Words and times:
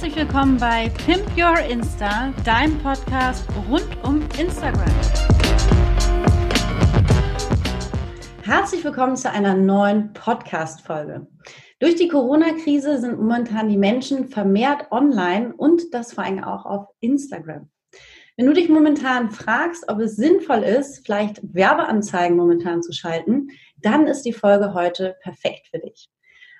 Herzlich 0.00 0.16
willkommen 0.16 0.56
bei 0.56 0.88
Pimp 1.04 1.26
Your 1.36 1.58
Insta, 1.58 2.32
deinem 2.42 2.78
Podcast 2.78 3.46
rund 3.68 3.86
um 4.02 4.22
Instagram. 4.40 4.88
Herzlich 8.42 8.82
willkommen 8.82 9.14
zu 9.16 9.30
einer 9.30 9.54
neuen 9.54 10.14
Podcast-Folge. 10.14 11.26
Durch 11.80 11.96
die 11.96 12.08
Corona-Krise 12.08 12.98
sind 12.98 13.20
momentan 13.20 13.68
die 13.68 13.76
Menschen 13.76 14.28
vermehrt 14.28 14.90
online 14.90 15.52
und 15.54 15.92
das 15.92 16.14
vor 16.14 16.24
allem 16.24 16.44
auch 16.44 16.64
auf 16.64 16.86
Instagram. 17.00 17.68
Wenn 18.38 18.46
du 18.46 18.54
dich 18.54 18.70
momentan 18.70 19.30
fragst, 19.30 19.86
ob 19.90 20.00
es 20.00 20.16
sinnvoll 20.16 20.62
ist, 20.62 21.04
vielleicht 21.04 21.42
Werbeanzeigen 21.42 22.38
momentan 22.38 22.82
zu 22.82 22.94
schalten, 22.94 23.48
dann 23.76 24.06
ist 24.06 24.22
die 24.22 24.32
Folge 24.32 24.72
heute 24.72 25.16
perfekt 25.20 25.66
für 25.70 25.78
dich. 25.78 26.08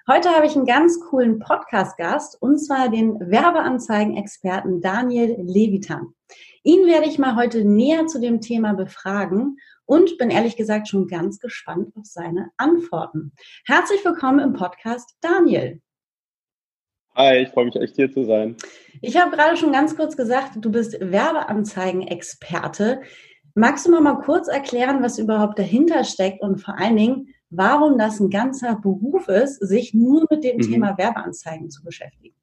Heute 0.09 0.31
habe 0.31 0.47
ich 0.47 0.57
einen 0.57 0.65
ganz 0.65 0.99
coolen 0.99 1.39
Podcast-Gast 1.39 2.41
und 2.41 2.57
zwar 2.57 2.89
den 2.89 3.21
Werbeanzeigen-Experten 3.21 4.81
Daniel 4.81 5.37
Levitan. 5.39 6.15
Ihn 6.63 6.87
werde 6.87 7.07
ich 7.07 7.19
mal 7.19 7.37
heute 7.37 7.67
näher 7.67 8.07
zu 8.07 8.19
dem 8.19 8.41
Thema 8.41 8.73
befragen 8.73 9.59
und 9.85 10.17
bin 10.17 10.31
ehrlich 10.31 10.57
gesagt 10.57 10.89
schon 10.89 11.07
ganz 11.07 11.39
gespannt 11.39 11.95
auf 11.97 12.07
seine 12.07 12.49
Antworten. 12.57 13.33
Herzlich 13.67 14.03
willkommen 14.03 14.41
im 14.41 14.55
Podcast, 14.55 15.17
Daniel. 15.21 15.83
Hi, 17.15 17.43
ich 17.43 17.51
freue 17.51 17.67
mich 17.67 17.77
echt 17.77 17.97
hier 17.97 18.11
zu 18.11 18.25
sein. 18.25 18.57
Ich 19.03 19.21
habe 19.21 19.37
gerade 19.37 19.59
schon 19.59 19.73
ganz 19.73 19.97
kurz 19.97 20.17
gesagt, 20.17 20.53
du 20.57 20.73
bist 20.73 20.99
Werbeanzeigen-Experte. 20.99 23.03
Magst 23.55 23.87
du 23.87 23.91
mal, 23.91 24.01
mal 24.01 24.23
kurz 24.23 24.49
erklären, 24.49 25.03
was 25.03 25.19
überhaupt 25.19 25.59
dahinter 25.59 26.05
steckt 26.05 26.41
und 26.41 26.59
vor 26.59 26.79
allen 26.79 26.97
Dingen, 26.97 27.35
warum 27.51 27.99
das 27.99 28.21
ein 28.21 28.31
ganzer 28.31 28.77
Beruf 28.77 29.29
ist, 29.29 29.57
sich 29.61 29.93
nur 29.93 30.27
mit 30.31 30.45
dem 30.45 30.57
mhm. 30.57 30.63
Thema 30.63 30.99
Werbeanzeigen 30.99 31.71
zu 31.71 31.83
beschäftigen? 31.83 32.35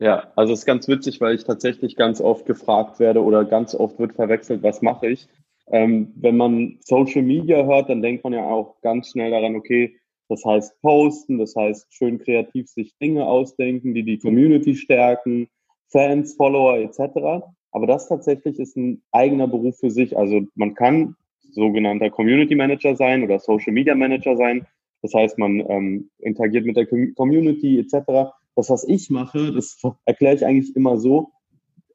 Ja, 0.00 0.32
also 0.36 0.52
es 0.52 0.60
ist 0.60 0.66
ganz 0.66 0.86
witzig, 0.86 1.20
weil 1.20 1.34
ich 1.34 1.44
tatsächlich 1.44 1.96
ganz 1.96 2.20
oft 2.20 2.46
gefragt 2.46 3.00
werde 3.00 3.22
oder 3.22 3.44
ganz 3.44 3.74
oft 3.74 3.98
wird 3.98 4.14
verwechselt, 4.14 4.62
was 4.62 4.80
mache 4.80 5.08
ich? 5.08 5.28
Ähm, 5.70 6.12
wenn 6.16 6.36
man 6.36 6.78
Social 6.80 7.22
Media 7.22 7.64
hört, 7.64 7.90
dann 7.90 8.00
denkt 8.00 8.24
man 8.24 8.32
ja 8.32 8.44
auch 8.44 8.80
ganz 8.80 9.10
schnell 9.10 9.30
daran, 9.30 9.56
okay, 9.56 9.96
das 10.28 10.44
heißt 10.44 10.80
posten, 10.82 11.38
das 11.38 11.56
heißt 11.56 11.92
schön 11.92 12.18
kreativ 12.18 12.68
sich 12.68 12.96
Dinge 12.98 13.26
ausdenken, 13.26 13.94
die 13.94 14.04
die 14.04 14.18
Community 14.18 14.74
stärken, 14.74 15.48
Fans, 15.90 16.34
Follower 16.36 16.76
etc. 16.78 17.46
Aber 17.72 17.86
das 17.86 18.08
tatsächlich 18.08 18.58
ist 18.58 18.76
ein 18.76 19.02
eigener 19.10 19.48
Beruf 19.48 19.78
für 19.78 19.90
sich. 19.90 20.16
Also 20.16 20.42
man 20.54 20.74
kann 20.74 21.16
sogenannter 21.50 22.10
Community 22.10 22.54
Manager 22.54 22.96
sein 22.96 23.22
oder 23.22 23.38
Social 23.38 23.72
Media 23.72 23.94
Manager 23.94 24.36
sein. 24.36 24.66
Das 25.02 25.14
heißt, 25.14 25.38
man 25.38 25.60
ähm, 25.68 26.10
interagiert 26.18 26.66
mit 26.66 26.76
der 26.76 26.86
Community 26.86 27.78
etc. 27.78 28.32
Das, 28.56 28.70
was 28.70 28.84
ich 28.84 29.10
mache, 29.10 29.52
das 29.52 29.80
erkläre 30.04 30.34
ich 30.34 30.44
eigentlich 30.44 30.74
immer 30.74 30.98
so, 30.98 31.30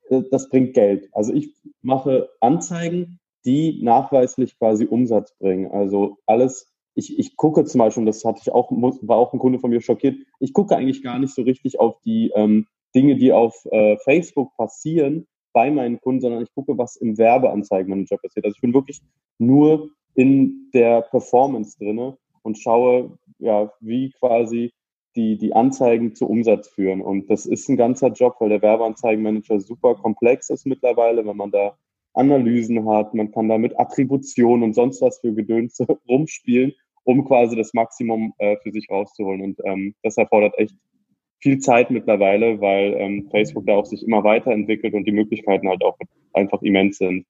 äh, 0.09 0.21
das 0.31 0.49
bringt 0.49 0.73
Geld. 0.73 1.09
Also 1.11 1.33
ich 1.33 1.53
mache 1.81 2.29
Anzeigen, 2.39 3.19
die 3.45 3.81
nachweislich 3.83 4.57
quasi 4.57 4.85
Umsatz 4.85 5.35
bringen. 5.37 5.69
Also 5.71 6.17
alles, 6.25 6.73
ich, 6.95 7.19
ich 7.19 7.35
gucke 7.35 7.65
zum 7.65 7.79
Beispiel, 7.79 8.05
das 8.05 8.23
hatte 8.23 8.39
ich 8.41 8.51
auch, 8.51 8.71
war 8.71 9.17
auch 9.17 9.33
ein 9.33 9.39
Kunde 9.39 9.59
von 9.59 9.69
mir 9.69 9.81
schockiert, 9.81 10.15
ich 10.39 10.53
gucke 10.53 10.75
eigentlich 10.75 11.03
gar 11.03 11.19
nicht 11.19 11.33
so 11.33 11.41
richtig 11.41 11.79
auf 11.79 11.99
die 12.05 12.31
ähm, 12.35 12.67
Dinge, 12.95 13.15
die 13.15 13.33
auf 13.33 13.65
äh, 13.71 13.97
Facebook 13.97 14.55
passieren, 14.55 15.27
bei 15.53 15.69
meinen 15.71 15.99
Kunden, 16.01 16.21
sondern 16.21 16.43
ich 16.43 16.53
gucke, 16.53 16.77
was 16.77 16.95
im 16.95 17.17
Werbeanzeigenmanager 17.17 18.17
passiert. 18.17 18.45
Also 18.45 18.55
ich 18.55 18.61
bin 18.61 18.73
wirklich 18.73 19.01
nur 19.45 19.89
in 20.15 20.69
der 20.73 21.01
Performance 21.01 21.77
drinne 21.77 22.17
und 22.43 22.57
schaue, 22.57 23.17
ja, 23.39 23.71
wie 23.79 24.11
quasi 24.11 24.71
die, 25.15 25.37
die 25.37 25.53
Anzeigen 25.53 26.15
zu 26.15 26.27
Umsatz 26.27 26.69
führen. 26.69 27.01
Und 27.01 27.29
das 27.29 27.45
ist 27.45 27.69
ein 27.69 27.77
ganzer 27.77 28.09
Job, 28.09 28.35
weil 28.39 28.49
der 28.49 28.61
Werbeanzeigenmanager 28.61 29.59
super 29.59 29.95
komplex 29.95 30.49
ist 30.49 30.65
mittlerweile, 30.65 31.25
wenn 31.25 31.37
man 31.37 31.51
da 31.51 31.77
Analysen 32.13 32.87
hat, 32.87 33.13
man 33.13 33.31
kann 33.31 33.49
da 33.49 33.57
mit 33.57 33.79
Attribution 33.79 34.63
und 34.63 34.73
sonst 34.73 35.01
was 35.01 35.19
für 35.19 35.33
Gedöns 35.33 35.79
rumspielen, 36.07 36.73
um 37.03 37.25
quasi 37.25 37.55
das 37.55 37.73
Maximum 37.73 38.33
äh, 38.37 38.57
für 38.61 38.71
sich 38.71 38.87
rauszuholen. 38.89 39.41
Und 39.41 39.59
ähm, 39.65 39.95
das 40.03 40.17
erfordert 40.17 40.57
echt 40.57 40.75
viel 41.41 41.59
Zeit 41.59 41.91
mittlerweile, 41.91 42.61
weil 42.61 42.93
ähm, 42.93 43.27
Facebook 43.29 43.65
da 43.65 43.75
auch 43.75 43.85
sich 43.85 44.03
immer 44.03 44.23
weiterentwickelt 44.23 44.93
und 44.93 45.05
die 45.05 45.11
Möglichkeiten 45.11 45.67
halt 45.67 45.83
auch 45.83 45.97
einfach 46.33 46.61
immens 46.61 46.99
sind. 46.99 47.25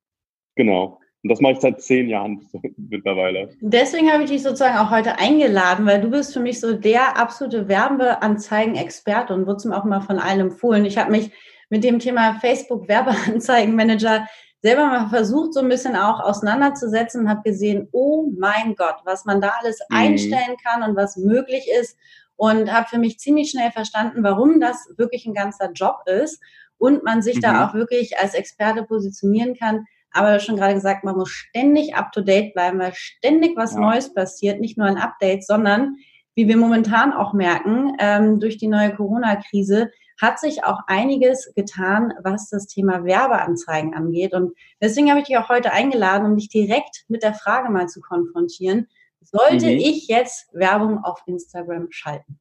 Genau. 0.56 1.00
Und 1.24 1.30
das 1.30 1.40
mache 1.40 1.54
ich 1.54 1.60
seit 1.60 1.82
zehn 1.82 2.10
Jahren 2.10 2.48
mittlerweile. 2.78 3.50
Deswegen 3.62 4.12
habe 4.12 4.24
ich 4.24 4.30
dich 4.30 4.44
sozusagen 4.44 4.78
auch 4.78 4.92
heute 4.92 5.20
eingeladen, 5.20 5.86
weil 5.86 6.02
du 6.02 6.10
bist 6.10 6.34
für 6.34 6.42
mich 6.42 6.60
so 6.60 6.74
der 6.74 7.18
absolute 7.18 7.70
Werbeanzeigen-Experte 7.70 9.34
und 9.34 9.48
wurdest 9.48 9.66
mir 9.66 9.78
auch 9.78 9.86
mal 9.86 10.02
von 10.02 10.20
allen 10.20 10.42
empfohlen. 10.42 10.86
Ich 10.86 10.98
habe 10.98 11.12
mich 11.12 11.32
mit 11.70 11.84
dem 11.84 12.00
Thema 12.00 12.36
Facebook 12.42 12.90
Werbeanzeigenmanager 12.90 14.28
selber 14.62 14.88
mal 14.88 15.10
versucht, 15.10 15.54
so 15.54 15.60
ein 15.60 15.70
bisschen 15.70 15.96
auch 15.96 16.20
auseinanderzusetzen 16.20 17.22
und 17.22 17.30
habe 17.30 17.42
gesehen, 17.44 17.88
oh 17.92 18.30
mein 18.38 18.76
Gott, 18.76 18.98
was 19.06 19.26
man 19.26 19.42
da 19.42 19.54
alles 19.60 19.80
mhm. 19.90 19.98
einstellen 19.98 20.58
kann 20.64 20.84
und 20.84 20.96
was 20.96 21.18
möglich 21.18 21.68
ist 21.80 21.98
und 22.36 22.72
habe 22.72 22.88
für 22.88 22.98
mich 22.98 23.20
ziemlich 23.20 23.50
schnell 23.50 23.72
verstanden, 23.72 24.24
warum 24.24 24.60
das 24.60 24.90
wirklich 24.98 25.26
ein 25.26 25.34
ganzer 25.34 25.72
Job 25.72 25.98
ist 26.06 26.42
und 26.78 27.04
man 27.04 27.22
sich 27.22 27.38
mhm. 27.38 27.42
da 27.42 27.66
auch 27.66 27.74
wirklich 27.74 28.18
als 28.18 28.34
Experte 28.34 28.84
positionieren 28.84 29.56
kann. 29.56 29.86
Aber 30.14 30.40
schon 30.40 30.58
gerade 30.58 30.76
gesagt, 30.76 31.04
man 31.04 31.18
muss 31.18 31.30
ständig 31.30 31.96
up 31.96 32.12
to 32.12 32.22
date 32.22 32.54
bleiben, 32.54 32.80
weil 32.80 32.94
ständig 32.94 33.58
was 33.58 33.74
ja. 33.74 33.80
Neues 33.80 34.14
passiert, 34.14 34.60
nicht 34.62 34.78
nur 34.78 34.88
ein 34.88 34.98
Update, 34.98 35.46
sondern 35.46 35.98
wie 36.36 36.48
wir 36.48 36.58
momentan 36.58 37.14
auch 37.14 37.34
merken, 37.34 37.96
ähm, 38.00 38.40
durch 38.40 38.58
die 38.58 38.68
neue 38.68 38.96
Corona-Krise 38.96 39.92
hat 40.22 40.40
sich 40.40 40.64
auch 40.64 40.80
einiges 40.88 41.54
getan, 41.56 42.14
was 42.24 42.50
das 42.50 42.68
Thema 42.68 43.04
Werbeanzeigen 43.04 43.94
angeht. 43.94 44.34
Und 44.34 44.54
deswegen 44.82 45.10
habe 45.10 45.20
ich 45.20 45.28
dich 45.28 45.38
auch 45.38 45.50
heute 45.50 45.72
eingeladen, 45.72 46.26
um 46.26 46.38
dich 46.38 46.50
direkt 46.50 47.06
mit 47.08 47.24
der 47.24 47.34
Frage 47.34 47.72
mal 47.72 47.88
zu 47.88 48.00
konfrontieren. 48.02 48.88
Sollte 49.22 49.68
mhm. 49.68 49.78
ich 49.78 50.08
jetzt 50.08 50.54
Werbung 50.54 51.04
auf 51.04 51.22
Instagram 51.26 51.88
schalten? 51.90 52.40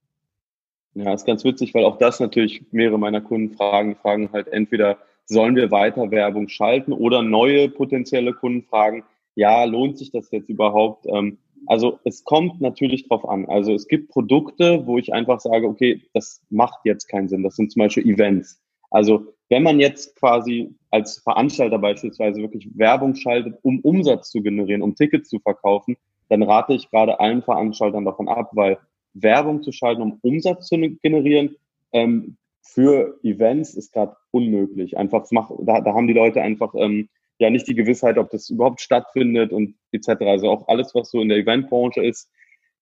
Ja, 0.95 1.15
ist 1.15 1.27
ganz 1.27 1.43
witzig, 1.45 1.73
weil 1.75 1.85
auch 1.85 1.97
das 1.99 2.21
natürlich 2.21 2.65
mehrere 2.71 2.99
meiner 2.99 3.23
Kunden 3.23 3.55
fragen, 3.57 3.97
fragen 3.97 4.31
halt 4.33 4.49
entweder, 4.49 4.99
sollen 5.33 5.57
wir 5.57 5.71
weiter 5.71 6.11
Werbung 6.11 6.49
schalten 6.49 6.93
oder 6.93 7.23
neue 7.23 7.69
potenzielle 7.69 8.33
Kunden 8.33 8.63
fragen, 8.63 9.05
ja, 9.35 9.65
lohnt 9.65 9.99
sich 9.99 10.11
das 10.11 10.31
jetzt 10.31 10.49
überhaupt? 10.49 11.07
Ähm, 11.09 11.39
also 11.67 11.99
es 12.05 12.25
kommt 12.25 12.61
natürlich 12.61 13.09
drauf 13.09 13.29
an. 13.29 13.47
Also 13.47 13.75
es 13.75 13.87
gibt 13.87 14.11
Produkte, 14.11 14.87
wo 14.87 14.99
ich 14.99 15.13
einfach 15.13 15.41
sage, 15.41 15.67
okay, 15.67 16.03
das 16.13 16.43
macht 16.51 16.81
jetzt 16.85 17.07
keinen 17.07 17.29
Sinn. 17.29 17.43
Das 17.43 17.57
sind 17.57 17.71
zum 17.73 17.81
Beispiel 17.81 18.07
Events. 18.07 18.61
Also 18.91 19.27
wenn 19.49 19.63
man 19.63 19.81
jetzt 19.81 20.17
quasi 20.17 20.75
als 20.91 21.19
Veranstalter 21.19 21.79
beispielsweise 21.79 22.41
wirklich 22.41 22.69
Werbung 22.75 23.15
schaltet, 23.15 23.59
um 23.63 23.81
Umsatz 23.81 24.31
zu 24.31 24.43
generieren, 24.43 24.83
um 24.83 24.95
Tickets 24.95 25.29
zu 25.29 25.39
verkaufen, 25.39 25.97
dann 26.29 26.43
rate 26.43 26.75
ich 26.75 26.91
gerade 26.91 27.21
allen 27.21 27.43
Veranstaltern 27.43 28.05
davon 28.05 28.29
ab, 28.29 28.51
weil 28.53 28.79
Werbung 29.15 29.63
zu 29.63 29.73
schalten, 29.73 30.03
um 30.03 30.19
Umsatz 30.23 30.69
zu 30.69 30.79
generieren, 30.79 31.57
ähm, 31.93 32.37
für 32.63 33.19
Events 33.23 33.75
ist 33.75 33.93
gerade 33.93 34.17
unmöglich. 34.31 34.97
Einfach 34.97 35.31
macht, 35.31 35.53
da, 35.61 35.81
da 35.81 35.95
haben 35.95 36.07
die 36.07 36.15
Leute 36.15 36.41
einfach 36.41 36.75
ähm, 36.77 37.09
ja 37.39 37.51
nicht 37.51 37.67
die 37.67 37.75
Gewissheit, 37.75 38.19
ob 38.19 38.31
das 38.31 38.49
überhaupt 38.49 38.81
stattfindet 38.81 39.53
und 39.53 39.75
etc. 39.91 40.23
Also 40.23 40.49
auch 40.49 40.69
alles, 40.69 40.95
was 40.95 41.11
so 41.11 41.21
in 41.21 41.29
der 41.29 41.39
Eventbranche 41.39 42.03
ist, 42.03 42.31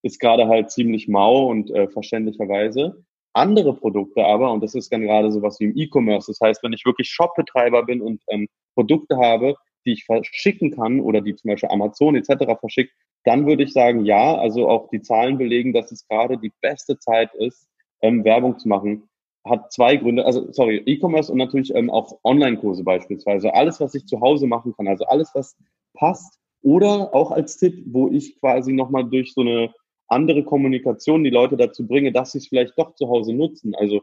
ist 0.02 0.20
gerade 0.20 0.48
halt 0.48 0.70
ziemlich 0.70 1.08
mau 1.08 1.46
und 1.46 1.70
äh, 1.70 1.88
verständlicherweise. 1.88 3.04
Andere 3.32 3.74
Produkte 3.74 4.24
aber, 4.24 4.52
und 4.52 4.62
das 4.62 4.74
ist 4.74 4.92
dann 4.92 5.02
gerade 5.02 5.30
sowas 5.30 5.58
wie 5.60 5.64
im 5.64 5.76
E-Commerce, 5.76 6.32
das 6.32 6.40
heißt, 6.40 6.62
wenn 6.62 6.72
ich 6.72 6.84
wirklich 6.84 7.08
Shopbetreiber 7.08 7.84
bin 7.84 8.00
und 8.00 8.22
ähm, 8.28 8.48
Produkte 8.74 9.16
habe, 9.16 9.54
die 9.86 9.92
ich 9.92 10.04
verschicken 10.04 10.72
kann 10.72 11.00
oder 11.00 11.20
die 11.20 11.34
zum 11.36 11.50
Beispiel 11.50 11.70
Amazon 11.70 12.16
etc. 12.16 12.58
verschickt, 12.58 12.92
dann 13.24 13.46
würde 13.46 13.62
ich 13.62 13.72
sagen, 13.72 14.04
ja, 14.04 14.36
also 14.36 14.68
auch 14.68 14.88
die 14.88 15.00
Zahlen 15.00 15.38
belegen, 15.38 15.72
dass 15.72 15.92
es 15.92 16.06
gerade 16.08 16.38
die 16.38 16.52
beste 16.60 16.98
Zeit 16.98 17.32
ist, 17.34 17.68
ähm, 18.02 18.24
Werbung 18.24 18.58
zu 18.58 18.68
machen. 18.68 19.08
Hat 19.44 19.72
zwei 19.72 19.96
Gründe, 19.96 20.24
also 20.24 20.52
sorry, 20.52 20.82
E-Commerce 20.86 21.32
und 21.32 21.38
natürlich 21.38 21.74
ähm, 21.74 21.90
auch 21.90 22.18
Online-Kurse 22.24 22.84
beispielsweise. 22.84 23.54
Alles, 23.54 23.80
was 23.80 23.94
ich 23.94 24.06
zu 24.06 24.20
Hause 24.20 24.46
machen 24.46 24.74
kann, 24.76 24.86
also 24.86 25.04
alles, 25.06 25.30
was 25.34 25.56
passt. 25.94 26.38
Oder 26.62 27.14
auch 27.14 27.30
als 27.30 27.56
Tipp, 27.56 27.84
wo 27.86 28.10
ich 28.10 28.38
quasi 28.38 28.72
nochmal 28.72 29.08
durch 29.08 29.32
so 29.32 29.40
eine 29.40 29.72
andere 30.08 30.44
Kommunikation 30.44 31.24
die 31.24 31.30
Leute 31.30 31.56
dazu 31.56 31.86
bringe, 31.86 32.12
dass 32.12 32.32
sie 32.32 32.38
es 32.38 32.48
vielleicht 32.48 32.78
doch 32.78 32.94
zu 32.96 33.08
Hause 33.08 33.32
nutzen. 33.32 33.74
Also 33.74 34.02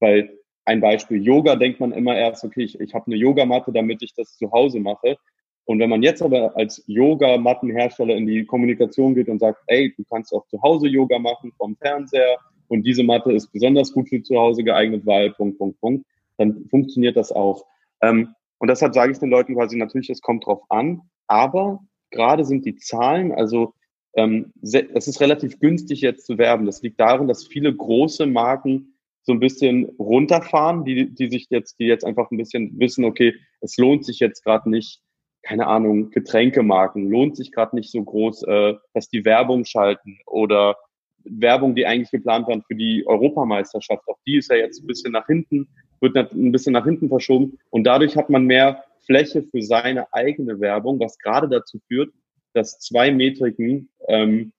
bei 0.00 0.30
ein 0.64 0.80
Beispiel 0.80 1.22
Yoga 1.22 1.56
denkt 1.56 1.80
man 1.80 1.92
immer 1.92 2.16
erst, 2.16 2.44
okay, 2.44 2.62
ich, 2.62 2.78
ich 2.80 2.94
habe 2.94 3.06
eine 3.06 3.16
Yogamatte, 3.16 3.72
damit 3.72 4.02
ich 4.02 4.14
das 4.14 4.36
zu 4.36 4.50
Hause 4.52 4.80
mache. 4.80 5.16
Und 5.64 5.80
wenn 5.80 5.90
man 5.90 6.02
jetzt 6.02 6.22
aber 6.22 6.56
als 6.56 6.82
Yoga-Mattenhersteller 6.86 8.14
in 8.14 8.26
die 8.26 8.46
Kommunikation 8.46 9.14
geht 9.14 9.28
und 9.28 9.38
sagt, 9.38 9.62
ey, 9.66 9.92
du 9.94 10.04
kannst 10.08 10.32
auch 10.32 10.46
zu 10.46 10.62
Hause 10.62 10.88
Yoga 10.88 11.18
machen 11.18 11.52
vom 11.58 11.76
Fernseher 11.76 12.38
und 12.68 12.84
diese 12.84 13.02
Matte 13.02 13.32
ist 13.32 13.52
besonders 13.52 13.92
gut 13.92 14.08
für 14.08 14.22
zu 14.22 14.38
Hause 14.38 14.62
geeignet, 14.64 15.04
weil 15.04 15.30
Punkt, 15.32 15.58
Punkt, 15.58 15.80
Punkt, 15.80 16.06
dann 16.36 16.66
funktioniert 16.70 17.16
das 17.16 17.32
auch. 17.32 17.64
Ähm, 18.00 18.34
und 18.58 18.68
deshalb 18.68 18.94
sage 18.94 19.12
ich 19.12 19.18
den 19.18 19.30
Leuten 19.30 19.54
quasi 19.54 19.76
natürlich, 19.76 20.10
es 20.10 20.20
kommt 20.20 20.46
drauf 20.46 20.62
an, 20.68 21.02
aber 21.26 21.80
gerade 22.10 22.44
sind 22.44 22.64
die 22.64 22.76
Zahlen, 22.76 23.32
also 23.32 23.74
ähm, 24.14 24.52
es 24.62 25.06
ist 25.06 25.20
relativ 25.20 25.60
günstig 25.60 26.00
jetzt 26.00 26.26
zu 26.26 26.38
werben. 26.38 26.66
Das 26.66 26.82
liegt 26.82 26.98
daran, 26.98 27.28
dass 27.28 27.46
viele 27.46 27.74
große 27.74 28.26
Marken 28.26 28.94
so 29.22 29.32
ein 29.32 29.40
bisschen 29.40 29.84
runterfahren, 29.98 30.84
die, 30.84 31.14
die 31.14 31.28
sich 31.28 31.46
jetzt, 31.50 31.78
die 31.78 31.84
jetzt 31.84 32.04
einfach 32.04 32.30
ein 32.30 32.38
bisschen 32.38 32.78
wissen, 32.80 33.04
okay, 33.04 33.34
es 33.60 33.76
lohnt 33.76 34.04
sich 34.04 34.20
jetzt 34.20 34.42
gerade 34.42 34.70
nicht, 34.70 35.02
keine 35.42 35.66
Ahnung, 35.66 36.10
Getränkemarken, 36.10 37.10
lohnt 37.10 37.36
sich 37.36 37.52
gerade 37.52 37.76
nicht 37.76 37.90
so 37.90 38.02
groß, 38.02 38.42
äh, 38.44 38.74
dass 38.94 39.08
die 39.08 39.24
Werbung 39.24 39.64
schalten 39.64 40.18
oder 40.26 40.76
Werbung, 41.24 41.74
die 41.74 41.86
eigentlich 41.86 42.10
geplant 42.10 42.48
waren 42.48 42.62
für 42.62 42.74
die 42.74 43.06
Europameisterschaft, 43.06 44.02
auch 44.06 44.18
die 44.26 44.38
ist 44.38 44.50
ja 44.50 44.56
jetzt 44.56 44.82
ein 44.82 44.86
bisschen 44.86 45.12
nach 45.12 45.26
hinten, 45.26 45.68
wird 46.00 46.16
ein 46.16 46.52
bisschen 46.52 46.72
nach 46.72 46.84
hinten 46.84 47.08
verschoben 47.08 47.58
und 47.70 47.84
dadurch 47.84 48.16
hat 48.16 48.30
man 48.30 48.44
mehr 48.44 48.84
Fläche 49.04 49.42
für 49.42 49.62
seine 49.62 50.12
eigene 50.12 50.60
Werbung, 50.60 51.00
was 51.00 51.18
gerade 51.18 51.48
dazu 51.48 51.78
führt, 51.88 52.12
dass 52.52 52.78
zwei 52.78 53.10
Metriken 53.10 53.88
ähm, 54.06 54.52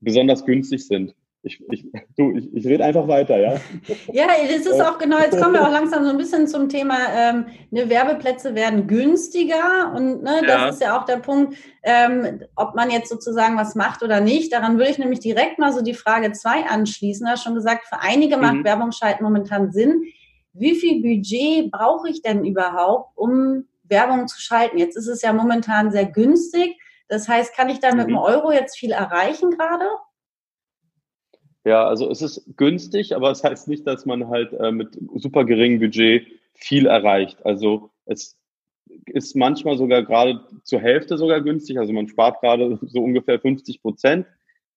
besonders 0.00 0.44
günstig 0.44 0.86
sind. 0.86 1.14
Ich, 1.46 1.62
ich, 1.70 1.84
du, 2.16 2.36
ich, 2.36 2.52
ich 2.52 2.66
rede 2.66 2.84
einfach 2.84 3.06
weiter, 3.06 3.38
ja? 3.38 3.54
Ja, 4.12 4.26
das 4.48 4.66
ist 4.66 4.80
auch 4.80 4.98
genau, 4.98 5.18
jetzt 5.18 5.40
kommen 5.40 5.54
wir 5.54 5.64
auch 5.64 5.70
langsam 5.70 6.02
so 6.04 6.10
ein 6.10 6.16
bisschen 6.16 6.48
zum 6.48 6.68
Thema, 6.68 6.96
ähm, 7.16 7.46
ne, 7.70 7.88
Werbeplätze 7.88 8.56
werden 8.56 8.88
günstiger 8.88 9.92
und 9.94 10.24
ne, 10.24 10.40
das 10.42 10.48
ja. 10.48 10.68
ist 10.68 10.80
ja 10.80 10.98
auch 10.98 11.04
der 11.04 11.18
Punkt, 11.18 11.56
ähm, 11.84 12.40
ob 12.56 12.74
man 12.74 12.90
jetzt 12.90 13.08
sozusagen 13.08 13.56
was 13.56 13.76
macht 13.76 14.02
oder 14.02 14.20
nicht. 14.20 14.52
Daran 14.52 14.76
würde 14.76 14.90
ich 14.90 14.98
nämlich 14.98 15.20
direkt 15.20 15.60
mal 15.60 15.72
so 15.72 15.82
die 15.82 15.94
Frage 15.94 16.32
zwei 16.32 16.64
anschließen. 16.64 17.24
Du 17.24 17.30
hast 17.30 17.44
schon 17.44 17.54
gesagt, 17.54 17.86
für 17.86 18.00
einige 18.00 18.38
macht 18.38 18.56
mhm. 18.56 18.64
Werbung 18.64 18.90
schalten 18.90 19.22
momentan 19.22 19.70
Sinn. 19.70 20.02
Wie 20.52 20.74
viel 20.74 21.00
Budget 21.00 21.70
brauche 21.70 22.08
ich 22.08 22.22
denn 22.22 22.44
überhaupt, 22.44 23.16
um 23.16 23.66
Werbung 23.84 24.26
zu 24.26 24.40
schalten? 24.40 24.78
Jetzt 24.78 24.96
ist 24.96 25.06
es 25.06 25.22
ja 25.22 25.32
momentan 25.32 25.92
sehr 25.92 26.06
günstig. 26.06 26.76
Das 27.06 27.28
heißt, 27.28 27.54
kann 27.54 27.68
ich 27.68 27.78
da 27.78 27.94
mit 27.94 28.08
mhm. 28.08 28.16
einem 28.16 28.24
Euro 28.24 28.50
jetzt 28.50 28.76
viel 28.76 28.90
erreichen 28.90 29.50
gerade? 29.52 29.86
Ja, 31.66 31.84
also 31.84 32.08
es 32.08 32.22
ist 32.22 32.56
günstig, 32.56 33.16
aber 33.16 33.32
es 33.32 33.42
heißt 33.42 33.66
nicht, 33.66 33.84
dass 33.88 34.06
man 34.06 34.28
halt 34.28 34.52
äh, 34.52 34.70
mit 34.70 34.96
super 35.16 35.44
geringem 35.44 35.80
Budget 35.80 36.24
viel 36.54 36.86
erreicht. 36.86 37.44
Also 37.44 37.90
es 38.04 38.38
ist 39.06 39.34
manchmal 39.34 39.76
sogar 39.76 40.04
gerade 40.04 40.40
zur 40.62 40.78
Hälfte 40.78 41.18
sogar 41.18 41.40
günstig. 41.40 41.76
Also 41.76 41.92
man 41.92 42.06
spart 42.06 42.40
gerade 42.40 42.78
so 42.82 43.02
ungefähr 43.02 43.40
50 43.40 43.82
Prozent. 43.82 44.26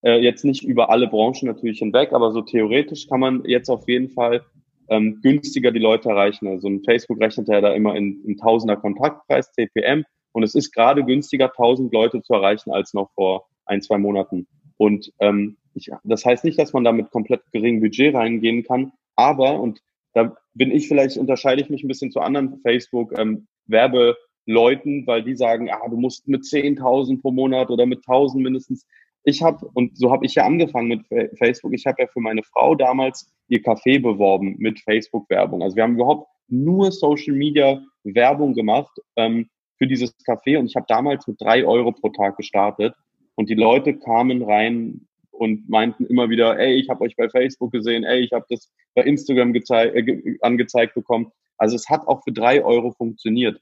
Äh, 0.01 0.18
jetzt 0.24 0.44
nicht 0.44 0.63
über 0.63 0.89
alle 0.89 1.07
Branchen 1.07 1.45
natürlich 1.45 1.77
hinweg, 1.77 2.12
aber 2.12 2.31
so 2.31 2.41
theoretisch 2.41 3.07
kann 3.07 3.19
man 3.19 3.45
jetzt 3.45 3.69
auf 3.69 3.88
jeden 3.88 4.09
Fall 4.09 4.44
ähm, 4.89 5.19
günstiger 5.21 5.71
die 5.71 5.77
Leute 5.77 6.09
erreichen. 6.09 6.47
Also 6.47 6.69
ein 6.69 6.83
Facebook 6.83 7.19
rechnet 7.19 7.50
ja 7.50 7.62
da 7.62 7.71
immer 7.71 7.95
in, 7.95 8.25
in 8.25 8.36
Tausender 8.36 8.77
Kontaktpreis, 8.77 9.51
CPM. 9.51 10.06
Und 10.31 10.41
es 10.41 10.56
ist 10.56 10.71
gerade 10.71 11.06
günstiger, 11.06 11.51
1000 11.56 11.94
Leute 11.94 12.24
zu 12.24 12.33
erreichen 12.33 12.71
als 12.71 12.95
noch 12.95 13.12
vor 13.13 13.47
ein, 13.65 13.83
zwei 13.83 14.00
Monaten. 14.00 14.47
Und 14.77 15.12
ähm, 15.19 15.57
ich, 15.74 15.89
das 16.04 16.25
heißt 16.25 16.44
nicht, 16.44 16.60
dass 16.60 16.74
man 16.74 16.83
da 16.83 16.92
mit 16.92 17.12
komplett 17.12 17.42
geringem 17.51 17.81
Budget 17.81 18.16
reingehen 18.16 18.63
kann, 18.63 18.92
aber, 19.16 19.60
und 19.60 19.81
da 20.13 20.36
bin 20.54 20.71
ich 20.71 20.88
vielleicht, 20.88 21.18
unterscheide 21.18 21.62
ich 21.62 21.69
mich 21.69 21.83
ein 21.83 21.88
bisschen 21.88 22.12
zu 22.12 22.19
anderen 22.19 22.60
Facebook-Werbeleuten, 22.62 25.00
ähm, 25.00 25.07
weil 25.07 25.24
die 25.24 25.36
sagen, 25.36 25.69
ah, 25.69 25.88
du 25.89 25.98
musst 25.98 26.27
mit 26.27 26.44
10.000 26.44 27.21
pro 27.21 27.31
Monat 27.31 27.69
oder 27.69 27.86
mit 27.86 28.06
1.000 28.06 28.42
mindestens. 28.42 28.88
Ich 29.24 29.44
habe, 29.44 29.69
und 29.74 29.98
so 29.98 30.12
habe 30.12 30.25
ich 30.25 30.36
ja 30.36 30.45
angefangen 30.45 30.88
mit 30.88 31.06
Facebook, 31.38 31.74
ich 31.74 31.86
habe 31.86 32.01
ja 32.01 32.07
für 32.07 32.22
meine 32.22 32.44
Frau 32.44 32.75
damals 32.75 33.30
ihr 33.50 33.62
Café 33.62 34.01
beworben 34.01 34.56
mit 34.57 34.80
Facebook-Werbung. 34.80 35.62
Also 35.62 35.75
wir 35.75 35.83
haben 35.83 35.95
überhaupt 35.95 36.27
nur 36.48 36.92
Social-Media-Werbung 36.92 38.54
gemacht 38.54 38.98
ähm, 39.18 39.50
für 39.77 39.88
dieses 39.88 40.15
Café 40.25 40.57
und 40.57 40.68
ich 40.68 40.75
habe 40.75 40.86
damals 40.88 41.27
mit 41.27 41.39
drei 41.39 41.65
Euro 41.65 41.92
pro 41.92 42.10
Tag 42.10 42.38
gestartet 42.38 42.95
und 43.36 43.50
die 43.50 43.56
Leute 43.56 43.98
kamen 43.98 44.42
rein 44.42 45.07
und 45.39 45.69
meinten 45.69 46.06
immer 46.06 46.30
wieder, 46.30 46.59
ey, 46.59 46.75
ich 46.75 46.89
habe 46.89 47.01
euch 47.06 47.15
bei 47.15 47.30
Facebook 47.30 47.71
gesehen, 47.71 48.03
ey, 48.03 48.19
ich 48.19 48.33
habe 48.33 48.45
das 48.50 48.69
bei 48.94 49.03
Instagram 49.03 49.56
äh, 49.56 50.38
angezeigt 50.41 50.94
bekommen. 50.94 51.31
Also 51.57 51.77
es 51.77 51.89
hat 51.89 52.06
auch 52.07 52.24
für 52.24 52.33
drei 52.33 52.63
Euro 52.63 52.91
funktioniert. 52.91 53.59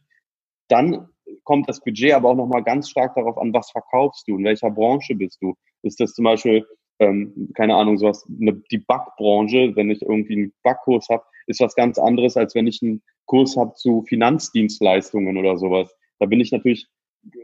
Dann 0.69 1.07
kommt 1.44 1.69
das 1.69 1.79
Budget 1.81 2.13
aber 2.13 2.29
auch 2.29 2.35
nochmal 2.35 2.63
ganz 2.63 2.89
stark 2.89 3.15
darauf 3.15 3.38
an, 3.38 3.53
was 3.53 3.69
verkaufst 3.69 4.27
du, 4.27 4.38
in 4.38 4.44
welcher 4.44 4.71
Branche 4.71 5.13
bist 5.13 5.41
du. 5.41 5.53
Ist 5.83 6.00
das 6.00 6.13
zum 6.13 6.25
Beispiel, 6.25 6.65
ähm, 7.00 7.51
keine 7.53 7.75
Ahnung, 7.75 7.97
sowas, 7.97 8.27
eine, 8.41 8.53
die 8.71 8.79
Backbranche, 8.79 9.75
wenn 9.75 9.91
ich 9.91 10.01
irgendwie 10.01 10.33
einen 10.33 10.53
Backkurs 10.63 11.07
habe, 11.09 11.24
ist 11.45 11.62
was 11.62 11.75
ganz 11.75 12.00
anderes, 12.00 12.38
als 12.38 12.56
wenn 12.56 12.65
ich 12.65 12.81
einen 12.81 13.03
Kurs 13.25 13.56
habe 13.56 13.74
zu 13.75 14.03
Finanzdienstleistungen 14.07 15.38
oder 15.38 15.57
sowas. 15.57 15.95
Da 16.19 16.25
bin 16.25 16.39
ich 16.39 16.51
natürlich 16.51 16.88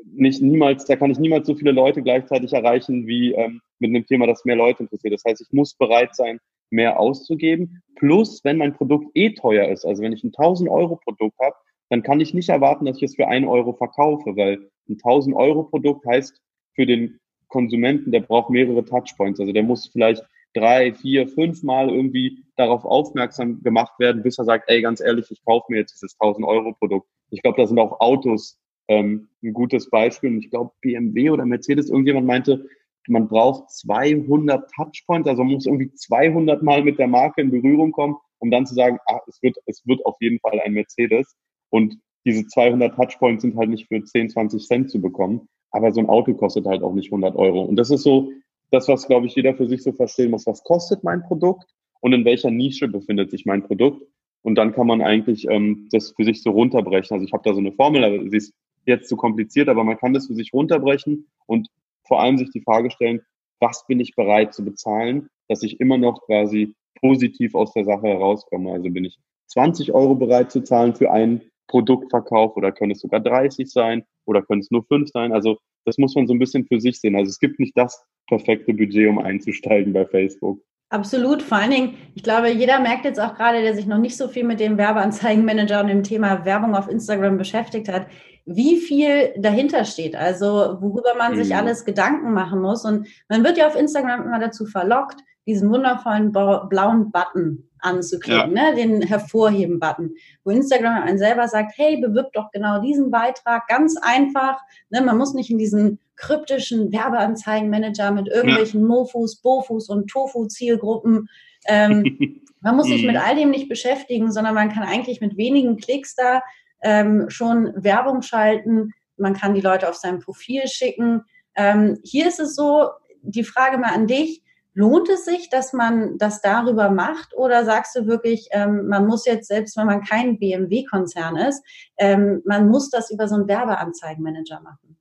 nicht 0.05 0.41
niemals, 0.41 0.85
da 0.85 0.95
kann 0.95 1.11
ich 1.11 1.19
niemals 1.19 1.47
so 1.47 1.55
viele 1.55 1.71
Leute 1.71 2.01
gleichzeitig 2.01 2.53
erreichen 2.53 3.07
wie 3.07 3.33
ähm, 3.33 3.61
mit 3.79 3.89
einem 3.89 4.05
Thema, 4.05 4.27
das 4.27 4.45
mehr 4.45 4.55
Leute 4.55 4.83
interessiert. 4.83 5.13
Das 5.13 5.23
heißt, 5.25 5.41
ich 5.41 5.51
muss 5.51 5.73
bereit 5.73 6.15
sein, 6.15 6.39
mehr 6.69 6.99
auszugeben. 6.99 7.81
Plus, 7.95 8.43
wenn 8.43 8.57
mein 8.57 8.73
Produkt 8.73 9.07
eh 9.15 9.31
teuer 9.31 9.69
ist, 9.69 9.85
also 9.85 10.01
wenn 10.01 10.13
ich 10.13 10.23
ein 10.23 10.33
1000 10.35 10.69
Euro 10.69 10.97
Produkt 10.97 11.37
habe, 11.39 11.55
dann 11.89 12.01
kann 12.01 12.19
ich 12.19 12.33
nicht 12.33 12.49
erwarten, 12.49 12.85
dass 12.85 12.97
ich 12.97 13.03
es 13.03 13.15
für 13.15 13.27
einen 13.27 13.47
Euro 13.47 13.73
verkaufe, 13.73 14.35
weil 14.35 14.69
ein 14.89 14.93
1000 14.93 15.35
Euro 15.35 15.63
Produkt 15.63 16.05
heißt 16.05 16.41
für 16.73 16.85
den 16.85 17.19
Konsumenten, 17.49 18.11
der 18.11 18.21
braucht 18.21 18.49
mehrere 18.49 18.83
Touchpoints. 18.83 19.39
Also 19.39 19.53
der 19.53 19.63
muss 19.63 19.87
vielleicht 19.87 20.23
drei, 20.53 20.93
vier, 20.93 21.27
fünf 21.27 21.61
Mal 21.63 21.89
irgendwie 21.89 22.43
darauf 22.55 22.85
aufmerksam 22.85 23.61
gemacht 23.61 23.99
werden, 23.99 24.23
bis 24.23 24.37
er 24.37 24.45
sagt, 24.45 24.69
ey, 24.69 24.81
ganz 24.81 25.01
ehrlich, 25.01 25.29
ich 25.29 25.43
kaufe 25.45 25.71
mir 25.71 25.79
jetzt 25.79 25.93
dieses 25.93 26.15
1000 26.19 26.47
Euro 26.47 26.73
Produkt. 26.73 27.07
Ich 27.29 27.41
glaube, 27.41 27.61
da 27.61 27.67
sind 27.67 27.79
auch 27.79 27.99
Autos 27.99 28.59
ähm, 28.87 29.29
ein 29.41 29.53
gutes 29.53 29.89
Beispiel. 29.89 30.31
Und 30.31 30.39
ich 30.39 30.49
glaube, 30.49 30.71
BMW 30.81 31.29
oder 31.29 31.45
Mercedes, 31.45 31.89
irgendjemand 31.89 32.27
meinte, 32.27 32.65
man 33.07 33.27
braucht 33.27 33.69
200 33.71 34.69
Touchpoints, 34.71 35.27
also 35.27 35.43
man 35.43 35.53
muss 35.53 35.65
irgendwie 35.65 35.93
200 35.93 36.63
Mal 36.63 36.83
mit 36.83 36.99
der 36.99 37.07
Marke 37.07 37.41
in 37.41 37.51
Berührung 37.51 37.91
kommen, 37.91 38.15
um 38.39 38.49
dann 38.49 38.65
zu 38.65 38.75
sagen, 38.75 38.97
ah, 39.07 39.19
es 39.27 39.41
wird, 39.41 39.57
es 39.65 39.85
wird 39.85 40.05
auf 40.05 40.15
jeden 40.21 40.39
Fall 40.39 40.59
ein 40.61 40.73
Mercedes. 40.73 41.35
Und 41.69 41.97
diese 42.25 42.47
200 42.47 42.95
Touchpoints 42.95 43.41
sind 43.41 43.57
halt 43.57 43.69
nicht 43.69 43.87
für 43.87 44.01
10, 44.01 44.29
20 44.29 44.65
Cent 44.65 44.89
zu 44.89 45.01
bekommen. 45.01 45.47
Aber 45.71 45.91
so 45.91 45.99
ein 45.99 46.07
Auto 46.07 46.33
kostet 46.33 46.65
halt 46.65 46.83
auch 46.83 46.93
nicht 46.93 47.07
100 47.07 47.35
Euro. 47.35 47.63
Und 47.63 47.75
das 47.75 47.89
ist 47.89 48.03
so 48.03 48.31
das, 48.71 48.87
was, 48.87 49.07
glaube 49.07 49.25
ich, 49.25 49.35
jeder 49.35 49.55
für 49.55 49.67
sich 49.67 49.83
so 49.83 49.91
verstehen 49.91 50.31
muss. 50.31 50.47
Was 50.47 50.63
kostet 50.63 51.03
mein 51.03 51.23
Produkt 51.23 51.65
und 51.99 52.13
in 52.13 52.25
welcher 52.25 52.51
Nische 52.51 52.87
befindet 52.87 53.31
sich 53.31 53.45
mein 53.45 53.63
Produkt? 53.63 54.05
Und 54.43 54.55
dann 54.55 54.73
kann 54.73 54.87
man 54.87 55.01
eigentlich 55.01 55.47
ähm, 55.49 55.87
das 55.91 56.13
für 56.15 56.25
sich 56.25 56.43
so 56.43 56.51
runterbrechen. 56.51 57.15
Also 57.15 57.25
ich 57.25 57.33
habe 57.33 57.43
da 57.43 57.53
so 57.53 57.59
eine 57.59 57.71
Formel, 57.71 58.03
aber 58.03 58.29
sie 58.29 58.37
ist 58.37 58.53
jetzt 58.85 59.09
zu 59.09 59.15
kompliziert, 59.15 59.69
aber 59.69 59.83
man 59.83 59.97
kann 59.97 60.13
das 60.13 60.27
für 60.27 60.35
sich 60.35 60.53
runterbrechen 60.53 61.27
und 61.45 61.69
vor 62.05 62.21
allem 62.21 62.37
sich 62.37 62.49
die 62.51 62.61
Frage 62.61 62.91
stellen, 62.91 63.21
was 63.59 63.85
bin 63.87 63.99
ich 63.99 64.15
bereit 64.15 64.53
zu 64.53 64.65
bezahlen, 64.65 65.29
dass 65.47 65.63
ich 65.63 65.79
immer 65.79 65.97
noch 65.97 66.21
quasi 66.25 66.73
positiv 66.99 67.55
aus 67.55 67.73
der 67.73 67.85
Sache 67.85 68.07
herauskomme. 68.07 68.71
Also 68.71 68.89
bin 68.89 69.05
ich 69.05 69.17
20 69.47 69.93
Euro 69.93 70.15
bereit 70.15 70.51
zu 70.51 70.61
zahlen 70.61 70.95
für 70.95 71.11
einen 71.11 71.41
Produktverkauf 71.67 72.55
oder 72.57 72.71
können 72.71 72.91
es 72.91 72.99
sogar 72.99 73.19
30 73.19 73.69
sein 73.71 74.03
oder 74.25 74.41
können 74.41 74.61
es 74.61 74.71
nur 74.71 74.83
5 74.83 75.09
sein. 75.09 75.31
Also 75.31 75.57
das 75.85 75.97
muss 75.97 76.15
man 76.15 76.27
so 76.27 76.33
ein 76.33 76.39
bisschen 76.39 76.65
für 76.65 76.79
sich 76.79 76.99
sehen. 76.99 77.15
Also 77.15 77.29
es 77.29 77.39
gibt 77.39 77.59
nicht 77.59 77.77
das 77.77 78.03
perfekte 78.27 78.73
Budget, 78.73 79.09
um 79.09 79.19
einzusteigen 79.19 79.93
bei 79.93 80.05
Facebook. 80.05 80.59
Absolut. 80.89 81.41
Vor 81.41 81.57
allen 81.57 81.71
Dingen, 81.71 81.93
ich 82.13 82.21
glaube, 82.21 82.51
jeder 82.51 82.79
merkt 82.79 83.05
jetzt 83.05 83.19
auch 83.19 83.35
gerade, 83.35 83.61
der 83.61 83.73
sich 83.73 83.87
noch 83.87 83.97
nicht 83.97 84.15
so 84.15 84.27
viel 84.27 84.43
mit 84.43 84.59
dem 84.59 84.77
Werbeanzeigenmanager 84.77 85.81
und 85.81 85.87
dem 85.87 86.03
Thema 86.03 86.45
Werbung 86.45 86.75
auf 86.75 86.87
Instagram 86.87 87.37
beschäftigt 87.37 87.89
hat, 87.89 88.05
wie 88.45 88.77
viel 88.77 89.33
dahinter 89.37 89.85
steht, 89.85 90.15
also 90.15 90.77
worüber 90.81 91.15
man 91.17 91.35
sich 91.35 91.49
mhm. 91.49 91.55
alles 91.55 91.85
Gedanken 91.85 92.33
machen 92.33 92.61
muss. 92.61 92.83
Und 92.83 93.07
man 93.29 93.43
wird 93.43 93.57
ja 93.57 93.67
auf 93.67 93.75
Instagram 93.75 94.25
immer 94.25 94.39
dazu 94.39 94.65
verlockt, 94.65 95.21
diesen 95.45 95.69
wundervollen 95.69 96.31
blauen 96.31 97.11
Button 97.11 97.69
anzuklicken, 97.79 98.55
ja. 98.55 98.71
ne? 98.71 98.75
den 98.75 99.01
Hervorheben-Button, 99.01 100.15
wo 100.43 100.51
Instagram 100.51 101.03
einen 101.03 101.17
selber 101.17 101.47
sagt, 101.47 101.73
hey, 101.75 101.99
bewirb 101.99 102.31
doch 102.33 102.49
genau 102.51 102.81
diesen 102.81 103.11
Beitrag, 103.11 103.67
ganz 103.67 103.97
einfach. 104.01 104.59
Ne? 104.89 105.01
Man 105.01 105.17
muss 105.17 105.33
nicht 105.33 105.49
in 105.49 105.57
diesen 105.57 105.99
kryptischen 106.15 106.91
Werbeanzeigenmanager 106.91 108.11
mit 108.11 108.29
irgendwelchen 108.29 108.81
ja. 108.81 108.87
Mofus, 108.87 109.35
Bofus 109.37 109.89
und 109.89 110.07
Tofu-Zielgruppen. 110.09 111.27
Ähm, 111.67 112.41
man 112.61 112.75
muss 112.77 112.87
sich 112.87 113.05
mit 113.05 113.15
mhm. 113.15 113.21
all 113.21 113.35
dem 113.35 113.49
nicht 113.49 113.67
beschäftigen, 113.67 114.31
sondern 114.31 114.55
man 114.55 114.69
kann 114.69 114.83
eigentlich 114.83 115.19
mit 115.19 115.35
wenigen 115.35 115.77
Klicks 115.77 116.15
da 116.15 116.41
ähm, 116.83 117.29
schon 117.29 117.73
Werbung 117.75 118.21
schalten. 118.21 118.91
Man 119.17 119.33
kann 119.33 119.53
die 119.53 119.61
Leute 119.61 119.89
auf 119.89 119.95
sein 119.95 120.19
Profil 120.19 120.67
schicken. 120.67 121.23
Ähm, 121.55 121.99
hier 122.03 122.27
ist 122.27 122.39
es 122.39 122.55
so, 122.55 122.89
die 123.21 123.43
Frage 123.43 123.77
mal 123.77 123.93
an 123.93 124.07
dich, 124.07 124.43
lohnt 124.73 125.09
es 125.09 125.25
sich, 125.25 125.49
dass 125.49 125.73
man 125.73 126.17
das 126.17 126.41
darüber 126.41 126.89
macht 126.89 127.35
oder 127.35 127.63
sagst 127.63 127.95
du 127.95 128.07
wirklich, 128.07 128.47
ähm, 128.51 128.87
man 128.87 129.05
muss 129.05 129.25
jetzt, 129.25 129.47
selbst 129.47 129.77
wenn 129.77 129.85
man 129.85 130.01
kein 130.01 130.39
BMW-Konzern 130.39 131.35
ist, 131.37 131.63
ähm, 131.97 132.41
man 132.45 132.67
muss 132.69 132.89
das 132.89 133.11
über 133.11 133.27
so 133.27 133.35
einen 133.35 133.47
Werbeanzeigenmanager 133.47 134.61
machen? 134.61 134.97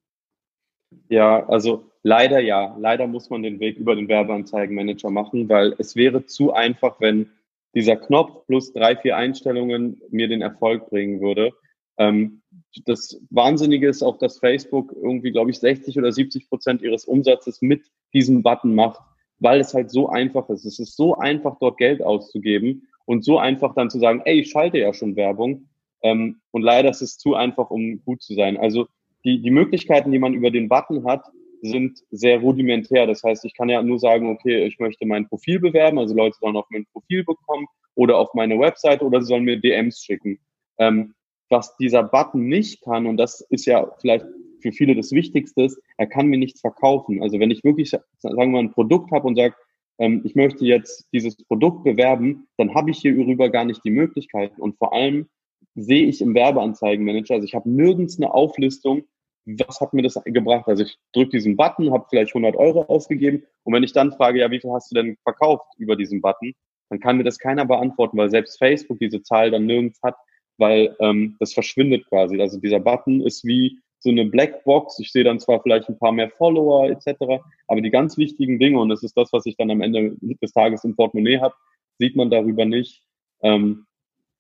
Ja, 1.09 1.47
also 1.49 1.91
leider 2.03 2.39
ja. 2.39 2.77
Leider 2.79 3.07
muss 3.07 3.31
man 3.31 3.43
den 3.43 3.61
Weg 3.61 3.79
über 3.79 3.97
den 3.97 4.09
Werbeanzeigenmanager 4.09 5.11
machen, 5.11 5.49
weil 5.49 5.75
es 5.79 5.97
wäre 5.97 6.27
zu 6.27 6.53
einfach, 6.53 7.01
wenn 7.01 7.31
dieser 7.75 7.97
Knopf 7.97 8.47
plus 8.47 8.73
drei, 8.73 8.97
vier 8.97 9.17
Einstellungen 9.17 10.01
mir 10.11 10.29
den 10.29 10.43
Erfolg 10.43 10.91
bringen 10.91 11.21
würde. 11.21 11.53
Ähm, 11.99 12.43
das 12.87 13.21
Wahnsinnige 13.31 13.89
ist 13.89 14.03
auch, 14.03 14.19
dass 14.19 14.39
Facebook 14.39 14.95
irgendwie, 14.95 15.31
glaube 15.31 15.51
ich, 15.51 15.59
60 15.59 15.99
oder 15.99 16.13
70 16.13 16.49
Prozent 16.49 16.83
ihres 16.83 17.05
Umsatzes 17.05 17.61
mit 17.63 17.83
diesem 18.15 18.43
Button 18.43 18.75
macht, 18.75 19.01
weil 19.39 19.61
es 19.61 19.75
halt 19.75 19.91
so 19.91 20.09
einfach 20.09 20.49
ist. 20.49 20.65
Es 20.65 20.79
ist 20.79 20.97
so 20.97 21.17
einfach, 21.17 21.57
dort 21.61 21.79
Geld 21.79 22.03
auszugeben 22.03 22.89
Und 23.05 23.25
so 23.25 23.39
einfach 23.39 23.75
dann 23.75 23.91
zu 23.91 23.99
sagen, 23.99 24.23
ey, 24.25 24.41
ich 24.41 24.51
schalte 24.51 24.79
ja 24.79 24.95
schon 24.95 25.17
Werbung. 25.17 25.69
Ähm, 26.03 26.41
und 26.51 26.63
leider 26.63 26.91
ist 26.91 27.03
es 27.03 27.19
zu 27.19 27.35
einfach, 27.35 27.71
um 27.71 28.03
gut 28.05 28.23
zu 28.23 28.35
sein. 28.35 28.57
Also 28.57 28.87
die, 29.25 29.41
die 29.41 29.51
Möglichkeiten, 29.51 30.11
die 30.11 30.19
man 30.19 30.35
über 30.35 30.51
den 30.51 30.69
Button 30.69 31.05
hat, 31.05 31.25
sind 31.63 32.01
sehr 32.11 32.41
rudimentär. 32.41 33.07
Das 33.07 33.23
heißt, 33.23 33.45
ich 33.45 33.55
kann 33.55 33.69
ja 33.69 33.83
nur 33.83 33.99
sagen, 33.99 34.31
okay, 34.31 34.65
ich 34.67 34.79
möchte 34.79 35.07
mein 35.07 35.29
Profil 35.29 35.61
bewerben, 35.61 35.99
also 35.99 36.15
Leute 36.15 36.37
sollen 36.41 36.57
auf 36.57 36.67
mein 36.71 36.87
Profil 36.93 37.25
bekommen 37.25 37.67
oder 37.95 38.19
auf 38.19 38.35
meine 38.35 38.59
Webseite 38.59 39.05
oder 39.05 39.21
sie 39.21 39.29
sollen 39.29 39.45
mir 39.45 39.61
DMs 39.61 40.03
schicken. 40.03 40.41
Ähm, 40.79 41.15
was 41.53 41.77
dieser 41.77 42.03
Button 42.03 42.47
nicht 42.47 42.83
kann, 42.83 43.07
und 43.07 43.17
das 43.17 43.41
ist 43.43 43.67
ja 43.67 43.89
vielleicht 44.01 44.27
für 44.61 44.73
viele 44.73 44.97
das 44.97 45.13
Wichtigste, 45.13 45.69
er 45.99 46.07
kann 46.07 46.27
mir 46.27 46.39
nichts 46.39 46.61
verkaufen. 46.61 47.23
Also 47.23 47.39
wenn 47.39 47.51
ich 47.51 47.63
wirklich, 47.63 47.91
sagen 47.91 48.37
wir 48.37 48.47
mal, 48.47 48.59
ein 48.61 48.73
Produkt 48.73 49.13
habe 49.13 49.27
und 49.27 49.37
sage, 49.37 49.55
ähm, 49.99 50.23
ich 50.25 50.35
möchte 50.35 50.65
jetzt 50.65 51.07
dieses 51.13 51.37
Produkt 51.37 51.85
bewerben, 51.85 52.49
dann 52.57 52.75
habe 52.75 52.91
ich 52.91 52.99
hierüber 52.99 53.51
gar 53.51 53.65
nicht 53.65 53.85
die 53.85 53.91
Möglichkeiten. 53.91 54.61
Und 54.61 54.77
vor 54.79 54.93
allem 54.93 55.29
sehe 55.75 56.07
ich 56.07 56.21
im 56.21 56.35
Werbeanzeigenmanager, 56.35 57.35
also 57.35 57.45
ich 57.45 57.55
habe 57.55 57.71
nirgends 57.71 58.19
eine 58.19 58.33
Auflistung, 58.33 59.05
was 59.45 59.81
hat 59.81 59.93
mir 59.93 60.03
das 60.03 60.21
gebracht? 60.25 60.69
Also 60.69 60.85
ich 60.85 60.99
drücke 61.13 61.31
diesen 61.31 61.57
Button, 61.57 61.93
habe 61.93 62.07
vielleicht 62.09 62.35
100 62.35 62.57
Euro 62.57 62.83
ausgegeben 62.83 63.45
und 63.65 63.75
wenn 63.75 63.83
ich 63.83 63.93
dann 63.93 64.13
frage, 64.13 64.41
ja, 64.41 64.51
wie 64.51 64.61
viel 64.61 64.71
hast 64.71 64.91
du 64.91 64.95
denn 64.95 65.17
verkauft 65.25 65.67
über 65.79 65.97
diesen 65.97 66.21
Button, 66.21 66.55
dann 66.91 67.01
kann 67.01 67.17
mir 67.17 67.25
das 67.25 67.39
keiner 67.39 67.65
beantworten, 67.65 68.17
weil 68.19 68.31
selbst 68.31 68.59
Facebook 68.59 68.99
diese 69.01 69.23
Zahl 69.23 69.51
dann 69.51 69.67
nirgends 69.67 70.01
hat, 70.03 70.15
weil 70.59 70.97
ähm, 71.01 71.37
das 71.41 71.53
verschwindet 71.53 72.07
quasi. 72.09 72.41
Also 72.41 72.59
dieser 72.59 72.81
Button 72.81 73.21
ist 73.23 73.45
wie 73.45 73.79
so 73.99 74.11
eine 74.11 74.27
Blackbox. 74.27 74.99
Ich 74.99 75.13
sehe 75.13 75.25
dann 75.25 75.41
zwar 75.41 75.63
vielleicht 75.63 75.89
ein 75.89 75.99
paar 75.99 76.13
mehr 76.13 76.31
Follower 76.31 76.91
etc., 76.91 77.43
aber 77.69 77.81
die 77.81 77.91
ganz 77.91 78.17
wichtigen 78.19 78.59
Dinge, 78.59 78.81
und 78.81 78.89
das 78.89 79.03
ist 79.03 79.17
das, 79.17 79.33
was 79.33 79.47
ich 79.47 79.57
dann 79.57 79.71
am 79.71 79.81
Ende 79.81 80.17
des 80.21 80.53
Tages 80.53 80.85
im 80.85 80.97
Portemonnaie 80.97 81.41
habe, 81.41 81.55
sieht 81.99 82.17
man 82.17 82.31
darüber 82.31 82.65
nicht. 82.65 83.03
Ähm, 83.43 83.87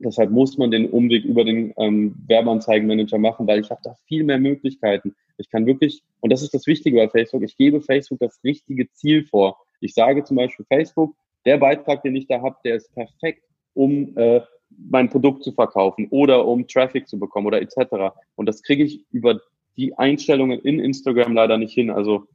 Deshalb 0.04 0.30
muss 0.30 0.58
man 0.58 0.70
den 0.70 0.90
Umweg 0.90 1.24
über 1.24 1.44
den 1.44 1.72
ähm, 1.76 2.14
Werbeanzeigenmanager 2.26 3.18
machen, 3.18 3.46
weil 3.46 3.60
ich 3.60 3.70
habe 3.70 3.80
da 3.84 3.94
viel 4.06 4.24
mehr 4.24 4.38
Möglichkeiten. 4.38 5.14
Ich 5.38 5.48
kann 5.48 5.64
wirklich, 5.64 6.02
und 6.20 6.32
das 6.32 6.42
ist 6.42 6.54
das 6.54 6.66
Wichtige 6.66 6.96
bei 6.96 7.08
Facebook, 7.08 7.42
ich 7.42 7.56
gebe 7.56 7.80
Facebook 7.80 8.18
das 8.18 8.40
richtige 8.42 8.90
Ziel 8.92 9.24
vor. 9.24 9.58
Ich 9.80 9.94
sage 9.94 10.24
zum 10.24 10.36
Beispiel 10.36 10.66
Facebook, 10.66 11.14
der 11.44 11.58
Beitrag, 11.58 12.02
den 12.02 12.16
ich 12.16 12.26
da 12.26 12.40
habe, 12.42 12.56
der 12.64 12.76
ist 12.76 12.92
perfekt, 12.94 13.44
um 13.74 14.16
äh, 14.16 14.40
mein 14.78 15.08
Produkt 15.08 15.44
zu 15.44 15.52
verkaufen 15.52 16.08
oder 16.10 16.46
um 16.46 16.66
Traffic 16.66 17.08
zu 17.08 17.18
bekommen 17.18 17.46
oder 17.46 17.60
etc. 17.60 18.14
Und 18.34 18.46
das 18.46 18.62
kriege 18.62 18.84
ich 18.84 19.04
über 19.10 19.40
die 19.76 19.96
Einstellungen 19.98 20.60
in 20.60 20.78
Instagram 20.78 21.34
leider 21.34 21.58
nicht 21.58 21.72
hin. 21.72 21.90
Also 21.90 22.26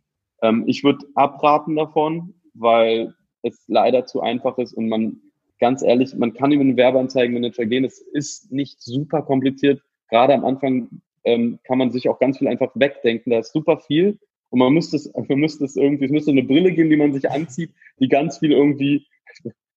ähm, 0.41 0.63
ich 0.67 0.83
würde 0.83 1.05
abraten 1.15 1.75
davon, 1.75 2.33
weil 2.53 3.13
es 3.43 3.63
leider 3.67 4.05
zu 4.05 4.21
einfach 4.21 4.57
ist 4.57 4.73
und 4.73 4.89
man 4.89 5.21
ganz 5.59 5.81
ehrlich, 5.81 6.15
man 6.15 6.33
kann 6.33 6.51
über 6.51 6.61
einen 6.61 6.77
Werbeanzeigenmanager 6.77 7.65
gehen. 7.65 7.83
Es 7.83 7.99
ist 7.99 8.51
nicht 8.51 8.81
super 8.81 9.21
kompliziert. 9.21 9.81
Gerade 10.09 10.33
am 10.33 10.45
Anfang 10.45 10.89
ähm, 11.23 11.59
kann 11.63 11.77
man 11.77 11.91
sich 11.91 12.09
auch 12.09 12.19
ganz 12.19 12.37
viel 12.37 12.47
einfach 12.47 12.71
wegdenken. 12.75 13.31
Da 13.31 13.39
ist 13.39 13.51
super 13.51 13.77
viel. 13.79 14.19
Und 14.49 14.59
man 14.59 14.73
müsste 14.73 14.95
es, 14.95 15.11
man 15.13 15.39
müsste 15.39 15.65
es 15.65 15.75
irgendwie, 15.75 16.05
es 16.05 16.11
müsste 16.11 16.31
eine 16.31 16.43
Brille 16.43 16.71
geben, 16.71 16.89
die 16.89 16.95
man 16.95 17.13
sich 17.13 17.29
anzieht, 17.29 17.71
die 17.99 18.07
ganz 18.07 18.37
viel 18.37 18.51
irgendwie 18.51 19.05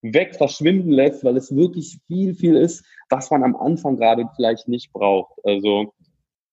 weg 0.02 0.34
verschwinden 0.34 0.90
lässt, 0.90 1.24
weil 1.24 1.36
es 1.36 1.54
wirklich 1.54 1.98
viel, 2.06 2.34
viel 2.34 2.56
ist, 2.56 2.84
was 3.10 3.30
man 3.30 3.42
am 3.42 3.56
Anfang 3.56 3.96
gerade 3.96 4.28
vielleicht 4.36 4.68
nicht 4.68 4.92
braucht. 4.92 5.32
Also, 5.44 5.92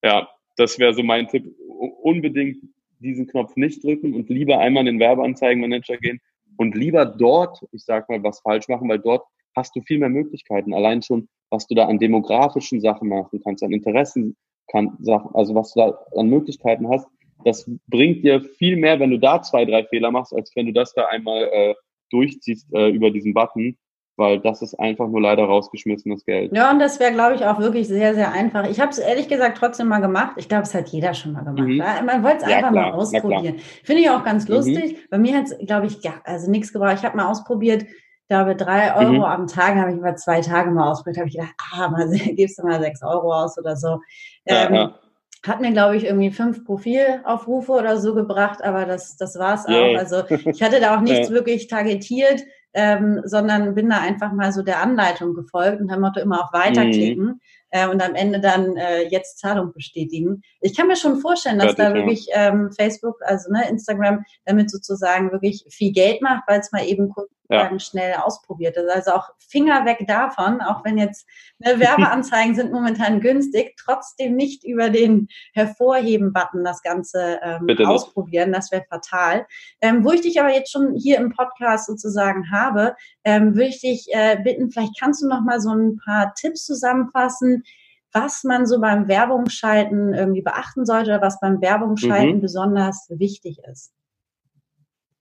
ja, 0.04 0.28
das 0.58 0.78
wäre 0.80 0.94
so 0.94 1.04
mein 1.04 1.28
Tipp. 1.28 1.56
Unbedingt 2.02 2.58
diesen 3.00 3.28
Knopf 3.28 3.56
nicht 3.56 3.84
drücken 3.84 4.14
und 4.14 4.30
lieber 4.30 4.60
einmal 4.60 4.82
in 4.82 4.96
den 4.96 5.00
Werbeanzeigenmanager 5.00 5.98
gehen 5.98 6.20
und 6.58 6.76
lieber 6.76 7.06
dort, 7.06 7.64
ich 7.72 7.84
sag 7.84 8.10
mal, 8.10 8.22
was 8.24 8.40
falsch 8.42 8.68
machen, 8.68 8.90
weil 8.90 9.00
dort 9.00 9.26
hast 9.56 9.76
du 9.76 9.82
viel 9.82 10.00
mehr 10.00 10.10
Möglichkeiten. 10.10 10.74
Allein 10.74 11.02
schon, 11.02 11.28
was 11.50 11.68
du 11.68 11.76
da 11.76 11.86
an 11.86 12.00
demografischen 12.00 12.82
Sachen 12.82 13.10
machen 13.10 13.40
kannst, 13.44 13.64
an 13.64 13.72
Interessen, 13.72 14.36
kann, 14.70 14.98
also 15.34 15.56
was 15.56 15.74
du 15.74 15.80
da 15.80 16.00
an 16.16 16.30
Möglichkeiten 16.30 16.90
hast, 16.90 17.08
das 17.46 17.70
bringt 17.88 18.24
dir 18.24 18.42
viel 18.42 18.76
mehr, 18.76 19.00
wenn 19.00 19.12
du 19.12 19.20
da 19.20 19.42
zwei, 19.42 19.64
drei 19.64 19.84
Fehler 19.86 20.12
machst, 20.12 20.34
als 20.34 20.54
wenn 20.56 20.66
du 20.66 20.74
das 20.74 20.94
da 20.94 21.06
einmal 21.06 21.44
äh, 21.44 21.76
durchziehst 22.10 22.68
äh, 22.74 22.90
über 22.90 23.12
diesen 23.12 23.34
Button 23.34 23.78
weil 24.18 24.40
das 24.40 24.62
ist 24.64 24.78
einfach 24.80 25.08
nur 25.08 25.22
leider 25.22 25.44
rausgeschmissenes 25.44 26.26
Geld. 26.26 26.52
Ja, 26.54 26.72
und 26.72 26.80
das 26.80 27.00
wäre, 27.00 27.14
glaube 27.14 27.36
ich, 27.36 27.46
auch 27.46 27.60
wirklich 27.60 27.88
sehr, 27.88 28.16
sehr 28.16 28.32
einfach. 28.32 28.68
Ich 28.68 28.80
habe 28.80 28.90
es 28.90 28.98
ehrlich 28.98 29.30
gesagt 29.30 29.58
trotzdem 29.58 29.88
mal 29.88 30.00
gemacht. 30.00 30.34
Ich 30.38 30.50
glaube, 30.50 30.64
es 30.64 30.74
hat 30.74 30.90
jeder 30.90 31.14
schon 31.14 31.34
mal 31.34 31.44
gemacht. 31.44 31.68
Mhm. 31.68 32.06
Man 32.06 32.24
wollte 32.24 32.38
es 32.38 32.50
ja, 32.50 32.58
einfach 32.58 32.72
klar, 32.72 32.92
mal 32.92 32.94
ausprobieren. 32.94 33.58
Finde 33.84 34.02
ich 34.02 34.10
auch 34.10 34.26
ganz 34.26 34.50
mhm. 34.50 34.56
lustig. 34.56 34.94
Mhm. 34.94 34.98
Bei 35.12 35.18
mir 35.20 35.38
hat 35.38 35.46
es, 35.46 35.58
glaube 35.66 35.86
ich, 35.86 36.04
ja, 36.04 36.16
also 36.24 36.50
nichts 36.50 36.74
gebraucht. 36.74 36.96
Ich 36.96 37.06
habe 37.06 37.16
mal 37.16 37.28
ausprobiert, 37.28 37.84
ich 37.84 38.28
glaube, 38.28 38.56
drei 38.56 38.96
Euro 38.96 39.14
mhm. 39.14 39.24
am 39.24 39.48
Tag 39.48 39.76
habe 39.76 39.92
ich 39.92 39.98
über 39.98 40.16
zwei 40.16 40.42
Tage 40.42 40.72
mal 40.72 40.90
ausprobiert. 40.90 41.18
habe 41.18 41.30
ich 41.30 41.36
gedacht, 41.36 41.54
ah, 41.74 41.88
mal 41.88 42.10
gibst 42.36 42.58
du 42.58 42.64
mal 42.64 42.82
sechs 42.82 43.04
Euro 43.04 43.32
aus 43.32 43.58
oder 43.60 43.76
so. 43.76 44.00
Ja, 44.46 44.66
ähm, 44.66 44.74
ja. 44.74 45.00
Hat 45.48 45.62
mir, 45.62 45.72
glaube 45.72 45.96
ich, 45.96 46.06
irgendwie 46.06 46.32
fünf 46.32 46.66
Profilaufrufe 46.66 47.72
oder 47.72 47.98
so 47.98 48.14
gebracht, 48.14 48.64
aber 48.64 48.86
das, 48.86 49.18
das 49.18 49.40
war 49.40 49.56
es 49.56 49.66
auch. 49.66 49.98
Also 49.98 50.24
ich 50.46 50.62
hatte 50.62 50.80
da 50.80 50.96
auch 50.96 51.02
nichts 51.02 51.30
wirklich 51.30 51.68
targetiert 51.68 52.44
ähm, 52.74 53.22
sondern 53.24 53.74
bin 53.74 53.90
da 53.90 54.00
einfach 54.00 54.32
mal 54.34 54.52
so 54.52 54.62
der 54.62 54.84
Anleitung 54.84 55.34
gefolgt 55.34 55.82
und 55.82 55.92
haben 55.92 56.06
immer 56.22 56.44
auf 56.44 56.54
Weiterklicken. 56.54 57.26
Mhm 57.26 57.40
äh, 57.70 57.88
und 57.88 58.02
am 58.02 58.16
Ende 58.16 58.40
dann 58.40 58.78
äh, 58.78 59.08
jetzt 59.10 59.40
Zahlung 59.40 59.74
bestätigen. 59.74 60.42
Ich 60.62 60.76
kann 60.76 60.88
mir 60.88 60.96
schon 60.96 61.20
vorstellen, 61.20 61.60
dass 61.60 61.76
da 61.76 61.94
wirklich 61.94 62.28
ähm, 62.32 62.72
Facebook, 62.72 63.20
also 63.24 63.52
ne, 63.52 63.70
Instagram, 63.70 64.24
damit 64.46 64.72
sozusagen 64.72 65.32
wirklich 65.32 65.66
viel 65.70 65.92
Geld 65.92 66.22
macht, 66.22 66.44
weil 66.48 66.60
es 66.60 66.72
mal 66.72 66.86
eben 66.86 67.10
kurz 67.10 67.30
ja. 67.50 67.80
schnell 67.80 68.16
ausprobiert 68.16 68.78
ist. 68.78 68.90
Also 68.90 69.12
auch 69.12 69.30
Finger 69.38 69.86
weg 69.86 70.04
davon, 70.08 70.62
auch 70.62 70.84
wenn 70.84 70.98
jetzt 70.98 71.28
ne, 71.60 71.80
Werbeanzeigen 71.80 72.56
sind 72.56 72.72
momentan 72.72 73.22
günstig, 73.22 73.76
trotzdem 73.78 74.36
nicht 74.36 74.64
über 74.64 74.90
den 74.90 75.28
Hervorheben-Button 75.54 76.64
das 76.64 76.82
Ganze 76.82 77.40
ähm, 77.42 77.68
ausprobieren. 77.86 78.52
Das 78.52 78.72
wäre 78.72 78.86
fatal. 78.90 79.46
Ähm, 79.82 80.04
wo 80.04 80.12
ich 80.12 80.22
dich 80.22 80.40
aber 80.40 80.54
jetzt 80.54 80.72
schon 80.72 80.96
hier 80.96 81.18
im 81.18 81.32
Podcast 81.32 81.88
sozusagen 81.88 82.52
habe, 82.52 82.96
ähm, 83.24 83.56
würde 83.56 83.70
ich 83.70 83.82
dich 83.82 84.08
äh, 84.12 84.38
bitten, 84.44 84.72
vielleicht 84.72 85.00
kannst 85.00 85.22
du 85.22 85.28
noch 85.28 85.42
mal 85.42 85.60
so 85.60 85.74
ein 85.74 85.98
paar 86.04 86.34
Tipps 86.36 86.66
zusammenfassen, 86.66 87.64
was 88.12 88.44
man 88.44 88.66
so 88.66 88.80
beim 88.80 89.08
Werbungsschalten 89.08 90.14
irgendwie 90.14 90.42
beachten 90.42 90.86
sollte 90.86 91.12
oder 91.12 91.22
was 91.22 91.40
beim 91.40 91.62
Werbungsschalten 91.62 92.38
mhm. 92.38 92.42
besonders 92.42 93.08
wichtig 93.10 93.60
ist? 93.70 93.94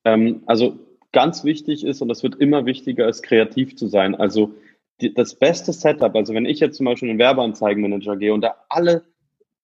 Ähm, 0.05 0.43
also 0.47 0.79
ganz 1.17 1.45
wichtig 1.45 1.83
ist, 1.83 2.03
und 2.03 2.09
das 2.09 2.23
wird 2.23 2.35
immer 2.43 2.67
wichtiger, 2.67 3.09
ist 3.09 3.23
kreativ 3.23 3.75
zu 3.75 3.87
sein. 3.87 4.15
Also 4.15 4.53
die, 5.01 5.15
das 5.15 5.35
beste 5.35 5.73
Setup, 5.73 6.15
also 6.15 6.35
wenn 6.35 6.45
ich 6.45 6.61
jetzt 6.61 6.77
zum 6.77 6.85
Beispiel 6.85 7.09
in 7.09 7.15
den 7.15 7.25
Werbeanzeigenmanager 7.25 8.19
gehe 8.19 8.35
und 8.35 8.43
da 8.43 8.57
alle 8.69 9.03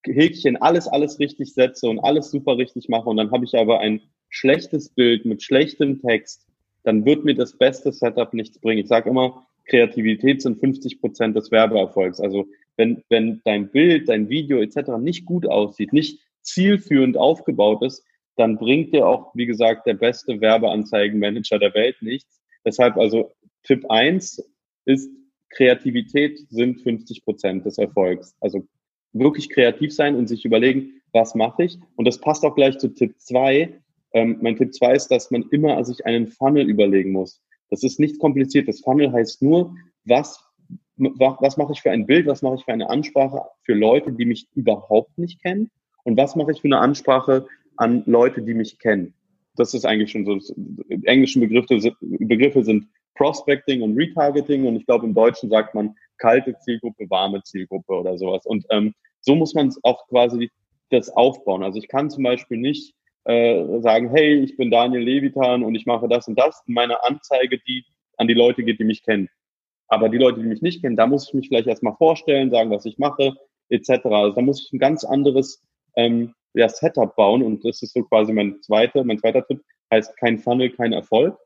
Häkchen, 0.03 0.57
alles, 0.57 0.89
alles 0.89 1.19
richtig 1.19 1.53
setze 1.53 1.91
und 1.91 1.99
alles 1.99 2.31
super 2.31 2.57
richtig 2.57 2.89
mache 2.89 3.11
und 3.11 3.19
dann 3.19 3.31
habe 3.33 3.45
ich 3.45 3.55
aber 3.55 3.81
ein 3.81 4.01
schlechtes 4.31 4.89
Bild 4.89 5.27
mit 5.27 5.43
schlechtem 5.43 6.01
Text, 6.01 6.47
dann 6.85 7.05
wird 7.05 7.27
mir 7.27 7.35
das 7.35 7.53
beste 7.59 7.93
Setup 7.93 8.33
nichts 8.33 8.59
bringen. 8.59 8.81
Ich 8.81 8.89
sage 8.89 9.11
immer, 9.11 9.47
Kreativität 9.67 10.41
sind 10.41 10.59
50 10.59 11.03
Prozent 11.03 11.37
des 11.37 11.51
Werbeerfolgs. 11.51 12.19
Also 12.19 12.47
wenn, 12.79 13.05
wenn 13.11 13.43
dein 13.45 13.69
Bild, 13.69 14.09
dein 14.09 14.31
Video 14.31 14.63
etc. 14.63 14.93
nicht 14.99 15.27
gut 15.27 15.47
aussieht, 15.47 15.93
nicht 15.93 16.19
zielführend 16.41 17.19
aufgebaut 17.19 17.83
ist, 17.83 18.07
dann 18.37 18.57
bringt 18.57 18.93
dir 18.93 19.07
auch, 19.07 19.35
wie 19.35 19.47
gesagt, 19.47 19.87
der 19.87 19.95
beste 19.95 20.41
Werbeanzeigenmanager 20.41 21.59
der 21.59 21.75
Welt 21.75 21.97
nichts. 22.01 22.41
Deshalb 22.65 22.97
also 22.97 23.33
Tipp 23.63 23.85
eins 23.91 24.43
ist, 24.85 25.11
Kreativität 25.51 26.39
sind 26.49 26.81
50 26.81 27.25
Prozent 27.25 27.67
des 27.67 27.79
Erfolgs. 27.79 28.35
Also 28.41 28.67
wirklich 29.13 29.51
kreativ 29.51 29.95
sein 29.95 30.17
und 30.17 30.29
sich 30.29 30.45
überlegen, 30.45 31.03
was 31.13 31.35
mache 31.35 31.65
ich? 31.65 31.79
Und 31.97 32.07
das 32.07 32.19
passt 32.19 32.45
auch 32.45 32.55
gleich 32.55 32.79
zu 32.79 32.89
Tipp 32.89 33.15
zwei. 33.19 33.79
Ähm, 34.15 34.39
mein 34.41 34.57
Tipp 34.57 34.73
zwei 34.73 34.95
ist, 34.95 35.09
dass 35.09 35.31
man 35.31 35.45
immer 35.51 35.85
sich 35.85 36.07
einen 36.07 36.29
Funnel 36.29 36.69
überlegen 36.69 37.13
muss. 37.13 37.43
Das 37.69 37.83
ist 37.83 38.01
nicht 38.01 38.19
kompliziert. 38.19 38.69
Das 38.69 38.81
Funnel 38.81 39.13
heißt 39.13 39.43
nur, 39.43 39.75
was 40.05 40.43
was 40.97 41.57
mache 41.57 41.73
ich 41.73 41.81
für 41.81 41.91
ein 41.91 42.07
Bild, 42.07 42.27
was 42.27 42.43
mache 42.43 42.57
ich 42.57 42.65
für 42.65 42.73
eine 42.73 42.91
Ansprache 42.91 43.43
für 43.65 43.75
Leute, 43.75 44.13
die 44.13 44.25
mich 44.25 44.47
überhaupt 44.55 45.17
nicht 45.19 45.43
kennen 45.43 45.71
und 46.05 46.17
was 46.17 46.37
mache 46.37 46.53
ich 46.53 46.61
für 46.61 46.69
eine 46.69 46.79
Ansprache 46.79 47.47
an 47.77 48.03
Leute, 48.07 48.43
die 48.43 48.55
mich 48.55 48.79
kennen. 48.79 49.15
Das 49.57 49.75
ist 49.75 49.85
eigentlich 49.85 50.11
schon 50.11 50.25
so, 50.25 50.39
englische 51.05 51.41
Begriffe, 51.41 51.95
Begriffe 52.01 52.65
sind 52.65 52.87
Prospecting 53.15 53.83
und 53.83 53.97
Retargeting 53.97 54.67
und 54.67 54.77
ich 54.77 54.87
glaube 54.87 55.07
im 55.07 55.15
Deutschen 55.15 55.51
sagt 55.51 55.75
man 55.75 55.95
kalte 56.19 56.57
Zielgruppe, 56.61 57.11
warme 57.11 57.43
Zielgruppe 57.43 57.93
oder 57.93 58.17
sowas. 58.17 58.47
Und 58.47 58.65
ähm, 58.71 58.95
so 59.21 59.35
muss 59.35 59.55
man 59.55 59.73
auch 59.83 60.07
quasi 60.09 60.51
das 60.91 61.11
aufbauen. 61.11 61.63
Also 61.63 61.79
ich 61.79 61.89
kann 61.89 62.11
zum 62.11 62.23
Beispiel 62.23 62.59
nicht 62.59 62.95
äh, 63.25 63.81
sagen, 63.81 64.11
hey, 64.11 64.35
ich 64.41 64.57
bin 64.57 64.71
Daniel 64.71 65.03
Levitan 65.03 65.63
und 65.63 65.75
ich 65.75 65.87
mache 65.87 66.09
das 66.09 66.29
und 66.29 66.39
das 66.39 66.63
in 66.67 66.75
meiner 66.75 67.05
Anzeige, 67.05 67.59
die 67.59 67.85
an 68.17 68.29
die 68.29 68.35
Leute 68.35 68.63
geht, 68.63 68.79
die 68.79 68.85
mich 68.85 69.03
kennen. 69.03 69.29
Aber 69.89 70.09
die 70.09 70.19
Leute, 70.19 70.41
die 70.41 70.47
mich 70.47 70.63
nicht 70.63 70.83
kennen, 70.83 70.97
da 70.97 71.07
muss 71.07 71.29
ich 71.29 71.35
mich 71.35 71.49
vielleicht 71.49 71.67
erstmal 71.67 71.97
vorstellen, 71.97 72.51
sagen, 72.51 72.71
was 72.71 72.85
ich 72.85 72.99
mache, 72.99 73.35
etc. 73.69 73.91
Also 74.07 74.37
da 74.37 74.43
muss 74.43 74.65
ich 74.65 74.73
ein 74.73 74.79
ganz 74.79 75.05
anderes 75.05 75.63
ähm, 75.97 76.35
ja, 76.55 76.69
Setup 76.69 77.15
bauen 77.17 77.43
und 77.43 77.65
das 77.65 77.83
ist 77.83 77.95
so 77.95 78.03
quasi 78.03 78.33
mein 78.33 78.61
zweiter, 78.63 79.05
mein 79.05 79.19
zweiter 79.19 79.47
Tipp, 79.47 79.63
heißt 79.93 80.17
kein 80.17 80.39
Funnel, 80.39 80.71
kein 80.71 80.93
Erfolg. 80.93 81.37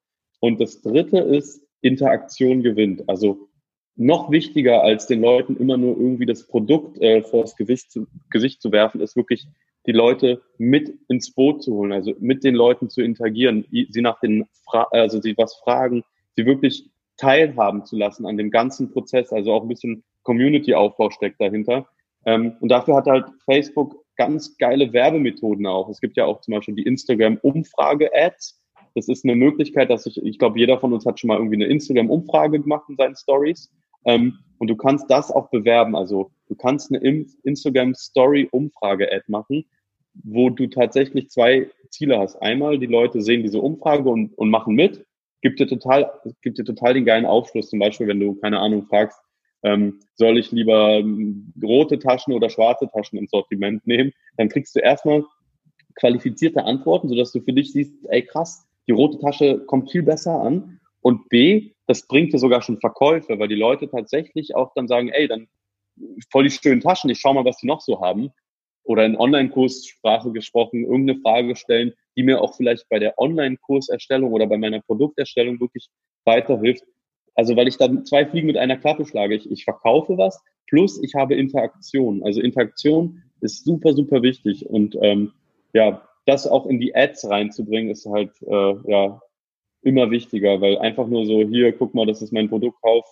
Und 0.41 0.61
das 0.61 0.83
dritte 0.83 1.19
ist, 1.19 1.63
Interaktion 1.81 2.63
gewinnt. 2.63 3.09
Also 3.09 3.49
noch 3.97 4.31
wichtiger 4.31 4.83
als 4.83 5.07
den 5.07 5.21
Leuten 5.21 5.57
immer 5.57 5.77
nur 5.77 5.97
irgendwie 5.97 6.27
das 6.27 6.47
Produkt 6.47 7.01
äh, 7.01 7.23
vors 7.23 7.57
Gesicht 7.57 7.91
zu, 7.91 8.07
Gesicht 8.31 8.61
zu 8.61 8.73
werfen, 8.73 9.01
ist 9.01 9.17
wirklich 9.17 9.47
die 9.87 9.93
Leute 9.93 10.43
mit 10.59 10.93
ins 11.09 11.33
Boot 11.33 11.63
zu 11.63 11.75
holen, 11.75 11.93
also 11.93 12.13
mit 12.19 12.45
den 12.45 12.55
Leuten 12.55 12.91
zu 12.91 13.03
interagieren, 13.03 13.65
sie 13.71 14.03
nach 14.03 14.19
den, 14.21 14.47
Fra 14.65 14.89
also 14.91 15.21
sie 15.21 15.37
was 15.39 15.55
fragen, 15.57 16.03
sie 16.35 16.45
wirklich 16.45 16.91
teilhaben 17.17 17.85
zu 17.85 17.97
lassen 17.97 18.27
an 18.27 18.37
dem 18.37 18.51
ganzen 18.51 18.91
Prozess, 18.91 19.33
also 19.33 19.53
auch 19.53 19.63
ein 19.63 19.69
bisschen 19.69 20.05
Community-Aufbau 20.25 21.11
steckt 21.11 21.41
dahinter. 21.41 21.89
Ähm, 22.27 22.57
und 22.61 22.69
dafür 22.69 22.97
hat 22.97 23.07
halt 23.07 23.27
Facebook 23.45 24.05
ganz 24.17 24.57
geile 24.59 24.93
Werbemethoden 24.93 25.67
auch. 25.67 25.89
Es 25.89 26.01
gibt 26.01 26.17
ja 26.17 26.25
auch 26.25 26.41
zum 26.41 26.55
Beispiel 26.55 26.75
die 26.75 26.85
Instagram-Umfrage-Ads. 26.85 28.63
Das 28.95 29.09
ist 29.09 29.25
eine 29.25 29.35
Möglichkeit, 29.37 29.91
dass 29.91 30.07
ich, 30.07 30.23
ich 30.23 30.39
glaube, 30.39 30.59
jeder 30.59 30.79
von 30.79 30.93
uns 30.93 31.05
hat 31.05 31.21
schon 31.21 31.29
mal 31.29 31.37
irgendwie 31.37 31.57
eine 31.57 31.67
Instagram-Umfrage 31.67 32.61
gemacht 32.61 32.85
in 32.89 32.97
seinen 32.97 33.17
Stories. 33.17 33.71
Ähm, 34.05 34.39
und 34.59 34.69
du 34.69 34.77
kannst 34.77 35.11
das 35.11 35.31
auch 35.31 35.51
bewerben. 35.51 35.95
Also 35.95 36.31
du 36.49 36.55
kannst 36.55 36.91
eine 36.93 37.01
Instagram-Story-Umfrage-Ad 37.43 39.25
machen, 39.29 39.67
wo 40.25 40.49
du 40.51 40.67
tatsächlich 40.69 41.29
zwei 41.29 41.71
Ziele 41.91 42.19
hast. 42.19 42.37
Einmal, 42.37 42.79
die 42.79 42.87
Leute 42.87 43.21
sehen 43.21 43.43
diese 43.43 43.61
Umfrage 43.61 44.09
und, 44.09 44.33
und 44.39 44.49
machen 44.51 44.75
mit. 44.75 45.05
Gibt 45.43 45.61
dir 45.61 45.67
total, 45.67 46.11
gibt 46.41 46.57
dir 46.59 46.65
total 46.65 46.95
den 46.95 47.05
geilen 47.05 47.27
Aufschluss. 47.27 47.69
Zum 47.69 47.79
Beispiel, 47.79 48.07
wenn 48.07 48.21
du, 48.21 48.35
keine 48.37 48.61
Ahnung, 48.61 48.87
fragst, 48.87 49.21
ähm, 49.67 49.99
soll 50.15 50.39
ich 50.39 50.53
lieber 50.53 50.99
ähm, 50.99 51.53
rote 51.63 51.99
Taschen 51.99 52.33
oder 52.33 52.49
schwarze 52.49 52.89
Taschen 52.89 53.19
im 53.19 53.27
Sortiment 53.27 53.85
nehmen, 53.87 54.13
dann 54.37 54.49
kriegst 54.49 54.77
du 54.77 54.81
erstmal 54.81 55.25
qualifizierte 55.97 56.65
Antworten, 56.65 57.09
sodass 57.09 57.33
du 57.33 57.41
für 57.41 57.53
dich 57.53 57.73
siehst, 57.73 57.93
ey 58.09 58.23
krass, 58.23 58.65
die 58.87 58.93
rote 58.93 59.19
Tasche 59.19 59.59
kommt 59.67 59.91
viel 59.91 60.05
besser 60.05 60.41
an. 60.41 60.81
Und 61.01 61.29
B, 61.29 61.73
das 61.87 62.07
bringt 62.07 62.33
dir 62.33 62.39
sogar 62.39 62.63
schon 62.63 62.79
Verkäufe, 62.79 63.39
weil 63.39 63.49
die 63.49 63.57
Leute 63.57 63.91
tatsächlich 63.91 64.55
auch 64.55 64.73
dann 64.75 64.87
sagen, 64.87 65.09
ey, 65.09 65.27
dann 65.27 65.49
voll 66.31 66.45
die 66.45 66.51
schönen 66.51 66.81
Taschen, 66.81 67.11
ich 67.11 67.19
schau 67.19 67.35
mal, 67.35 67.45
was 67.45 67.59
die 67.59 67.67
noch 67.67 67.81
so 67.81 68.01
haben. 68.01 68.31
Oder 68.85 69.05
in 69.05 69.17
Online-Kurssprache 69.17 70.31
gesprochen, 70.31 70.85
irgendeine 70.85 71.21
Frage 71.21 71.57
stellen, 71.57 71.93
die 72.17 72.23
mir 72.23 72.41
auch 72.41 72.55
vielleicht 72.55 72.89
bei 72.89 73.01
der 73.01 73.19
Online-Kurserstellung 73.19 74.33
oder 74.33 74.47
bei 74.47 74.59
meiner 74.59 74.81
Produkterstellung 74.81 75.59
wirklich 75.59 75.89
weiterhilft. 76.25 76.85
Also 77.37 77.55
weil 77.55 77.69
ich 77.69 77.77
dann 77.77 78.05
zwei 78.05 78.27
Fliegen 78.27 78.47
mit 78.47 78.57
einer 78.57 78.79
Klappe 78.79 79.05
schlage. 79.05 79.35
Ich, 79.35 79.51
ich 79.51 79.65
verkaufe 79.65 80.19
was, 80.19 80.43
plus 80.67 81.01
ich 81.03 81.15
habe 81.15 81.35
Interaktion. 81.35 82.23
Also 82.25 82.41
Interaktion 82.41 83.23
ist 83.41 83.65
super, 83.65 83.93
super 83.93 84.23
wichtig. 84.23 84.67
Und 84.67 84.97
ähm, 85.03 85.33
ja, 85.73 86.03
das 86.25 86.47
auch 86.47 86.67
in 86.67 86.81
die 86.81 86.97
Ads 86.97 87.29
reinzubringen, 87.29 87.91
ist 87.91 88.07
halt 88.07 88.33
äh, 88.43 88.75
ja 88.91 89.21
immer 89.83 90.11
wichtiger, 90.11 90.61
weil 90.61 90.79
einfach 90.79 91.07
nur 91.07 91.27
so, 91.27 91.43
hier, 91.43 91.73
guck 91.73 91.95
mal, 91.95 92.07
das 92.07 92.23
ist 92.23 92.33
mein 92.33 92.49
Produktkauf, 92.49 93.05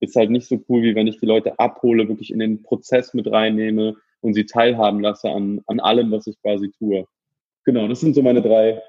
ist 0.00 0.16
halt 0.16 0.30
nicht 0.30 0.46
so 0.46 0.58
cool, 0.68 0.82
wie 0.82 0.94
wenn 0.94 1.06
ich 1.06 1.20
die 1.20 1.26
Leute 1.26 1.58
abhole, 1.58 2.08
wirklich 2.08 2.32
in 2.32 2.38
den 2.38 2.62
Prozess 2.62 3.12
mit 3.12 3.30
reinnehme 3.30 3.96
und 4.20 4.34
sie 4.34 4.46
teilhaben 4.46 5.00
lasse 5.00 5.30
an, 5.30 5.60
an 5.66 5.80
allem, 5.80 6.10
was 6.10 6.26
ich 6.26 6.40
quasi 6.40 6.70
tue. 6.70 7.06
Genau, 7.64 7.86
das 7.86 8.00
sind 8.00 8.14
so 8.14 8.22
meine 8.22 8.40
drei 8.40 8.80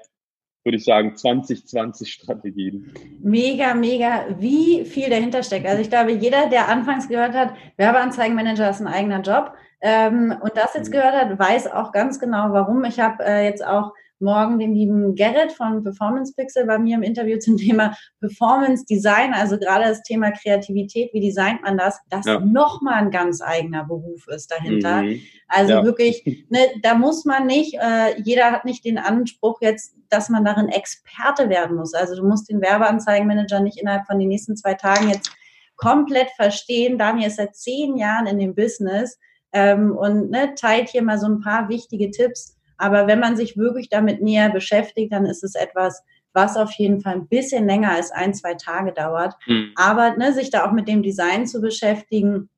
würde 0.64 0.78
ich 0.78 0.84
sagen, 0.84 1.14
2020 1.14 2.12
Strategien. 2.12 2.92
Mega, 3.22 3.74
mega, 3.74 4.26
wie 4.38 4.84
viel 4.84 5.10
dahinter 5.10 5.42
steckt. 5.42 5.66
Also 5.66 5.82
ich 5.82 5.90
glaube, 5.90 6.12
jeder, 6.12 6.48
der 6.48 6.68
anfangs 6.68 7.08
gehört 7.08 7.34
hat, 7.34 7.54
Werbeanzeigenmanager 7.76 8.70
ist 8.70 8.80
ein 8.80 8.86
eigener 8.86 9.20
Job 9.20 9.52
ähm, 9.82 10.34
und 10.40 10.56
das 10.56 10.74
jetzt 10.74 10.88
mhm. 10.88 10.92
gehört 10.92 11.14
hat, 11.14 11.38
weiß 11.38 11.70
auch 11.70 11.92
ganz 11.92 12.18
genau, 12.18 12.52
warum. 12.52 12.84
Ich 12.84 12.98
habe 12.98 13.22
äh, 13.24 13.44
jetzt 13.44 13.64
auch 13.64 13.92
morgen 14.20 14.58
den 14.58 14.74
lieben 14.74 15.14
Gerrit 15.14 15.52
von 15.52 15.82
Performance 15.82 16.32
Pixel 16.34 16.66
bei 16.66 16.78
mir 16.78 16.96
im 16.96 17.02
Interview 17.02 17.38
zum 17.38 17.56
Thema 17.56 17.96
Performance 18.20 18.84
Design, 18.84 19.32
also 19.34 19.58
gerade 19.58 19.84
das 19.84 20.02
Thema 20.02 20.30
Kreativität, 20.30 21.12
wie 21.12 21.20
designt 21.20 21.62
man 21.62 21.76
das, 21.76 22.00
das 22.10 22.26
ja. 22.26 22.40
nochmal 22.40 22.94
ein 22.94 23.10
ganz 23.10 23.42
eigener 23.42 23.84
Beruf 23.84 24.26
ist 24.28 24.50
dahinter. 24.50 25.02
Mhm. 25.02 25.20
Also 25.48 25.72
ja. 25.72 25.84
wirklich, 25.84 26.24
ne, 26.48 26.58
da 26.82 26.94
muss 26.94 27.24
man 27.24 27.46
nicht, 27.46 27.74
äh, 27.74 28.20
jeder 28.22 28.52
hat 28.52 28.64
nicht 28.64 28.84
den 28.84 28.98
Anspruch 28.98 29.60
jetzt, 29.60 29.94
dass 30.08 30.28
man 30.28 30.44
darin 30.44 30.68
Experte 30.68 31.48
werden 31.48 31.76
muss. 31.76 31.94
Also 31.94 32.16
du 32.16 32.26
musst 32.26 32.48
den 32.48 32.60
Werbeanzeigenmanager 32.60 33.60
nicht 33.60 33.80
innerhalb 33.80 34.06
von 34.06 34.18
den 34.18 34.28
nächsten 34.28 34.56
zwei 34.56 34.74
Tagen 34.74 35.08
jetzt 35.08 35.32
komplett 35.76 36.30
verstehen. 36.36 36.98
Daniel 36.98 37.28
ist 37.28 37.36
seit 37.36 37.56
zehn 37.56 37.96
Jahren 37.96 38.26
in 38.26 38.38
dem 38.38 38.54
Business 38.54 39.18
ähm, 39.52 39.96
und 39.96 40.30
ne, 40.30 40.54
teilt 40.54 40.88
hier 40.88 41.02
mal 41.02 41.18
so 41.18 41.26
ein 41.26 41.40
paar 41.40 41.68
wichtige 41.68 42.10
Tipps 42.10 42.56
aber 42.84 43.06
wenn 43.06 43.18
man 43.18 43.34
sich 43.34 43.56
wirklich 43.56 43.88
damit 43.88 44.20
näher 44.20 44.50
beschäftigt, 44.50 45.10
dann 45.10 45.24
ist 45.24 45.42
es 45.42 45.54
etwas, 45.54 46.02
was 46.34 46.58
auf 46.58 46.70
jeden 46.72 47.00
Fall 47.00 47.14
ein 47.14 47.28
bisschen 47.28 47.64
länger 47.64 47.92
als 47.92 48.10
ein, 48.10 48.34
zwei 48.34 48.52
Tage 48.52 48.92
dauert. 48.92 49.36
Mhm. 49.46 49.70
Aber 49.74 50.14
ne, 50.18 50.34
sich 50.34 50.50
da 50.50 50.66
auch 50.66 50.72
mit 50.72 50.86
dem 50.86 51.02
Design 51.02 51.46
zu 51.46 51.62
beschäftigen, 51.62 52.50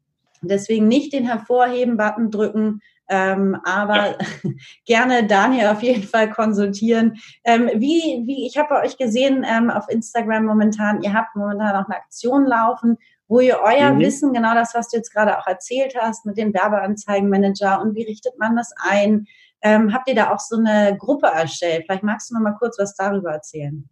deswegen 0.43 0.89
nicht 0.89 1.13
den 1.13 1.27
Hervorheben-Button 1.27 2.33
drücken, 2.33 2.81
ähm, 3.09 3.57
aber 3.63 4.17
ja. 4.19 4.19
gerne 4.85 5.29
Daniel 5.29 5.69
auf 5.69 5.81
jeden 5.85 6.03
Fall 6.03 6.29
konsultieren. 6.29 7.21
Ähm, 7.45 7.71
wie, 7.77 8.25
wie, 8.27 8.49
ich 8.49 8.59
habe 8.59 8.71
bei 8.71 8.83
euch 8.83 8.97
gesehen 8.97 9.47
ähm, 9.49 9.71
auf 9.71 9.89
Instagram 9.89 10.45
momentan, 10.45 11.03
ihr 11.03 11.13
habt 11.13 11.37
momentan 11.37 11.77
auch 11.77 11.87
eine 11.87 11.99
Aktion 11.99 12.47
laufen, 12.47 12.99
wo 13.29 13.39
ihr 13.39 13.61
euer 13.63 13.93
mhm. 13.93 14.01
Wissen, 14.01 14.33
genau 14.33 14.55
das, 14.55 14.75
was 14.75 14.89
du 14.89 14.97
jetzt 14.97 15.13
gerade 15.13 15.39
auch 15.39 15.47
erzählt 15.47 15.95
hast, 15.97 16.27
mit 16.27 16.37
dem 16.37 16.53
Werbeanzeigenmanager 16.53 17.81
und 17.81 17.95
wie 17.95 18.03
richtet 18.05 18.39
man 18.41 18.57
das 18.57 18.73
ein, 18.77 19.29
ähm, 19.67 19.93
habt 19.93 20.09
ihr 20.09 20.15
da 20.15 20.33
auch 20.33 20.39
so 20.39 20.57
eine 20.57 20.97
Gruppe 20.97 21.27
erstellt? 21.27 21.85
Vielleicht 21.87 22.05
magst 22.05 22.31
du 22.31 22.35
noch 22.35 22.43
mal 22.43 22.57
kurz 22.59 22.79
was 22.79 22.95
darüber 22.95 23.33
erzählen. 23.33 23.89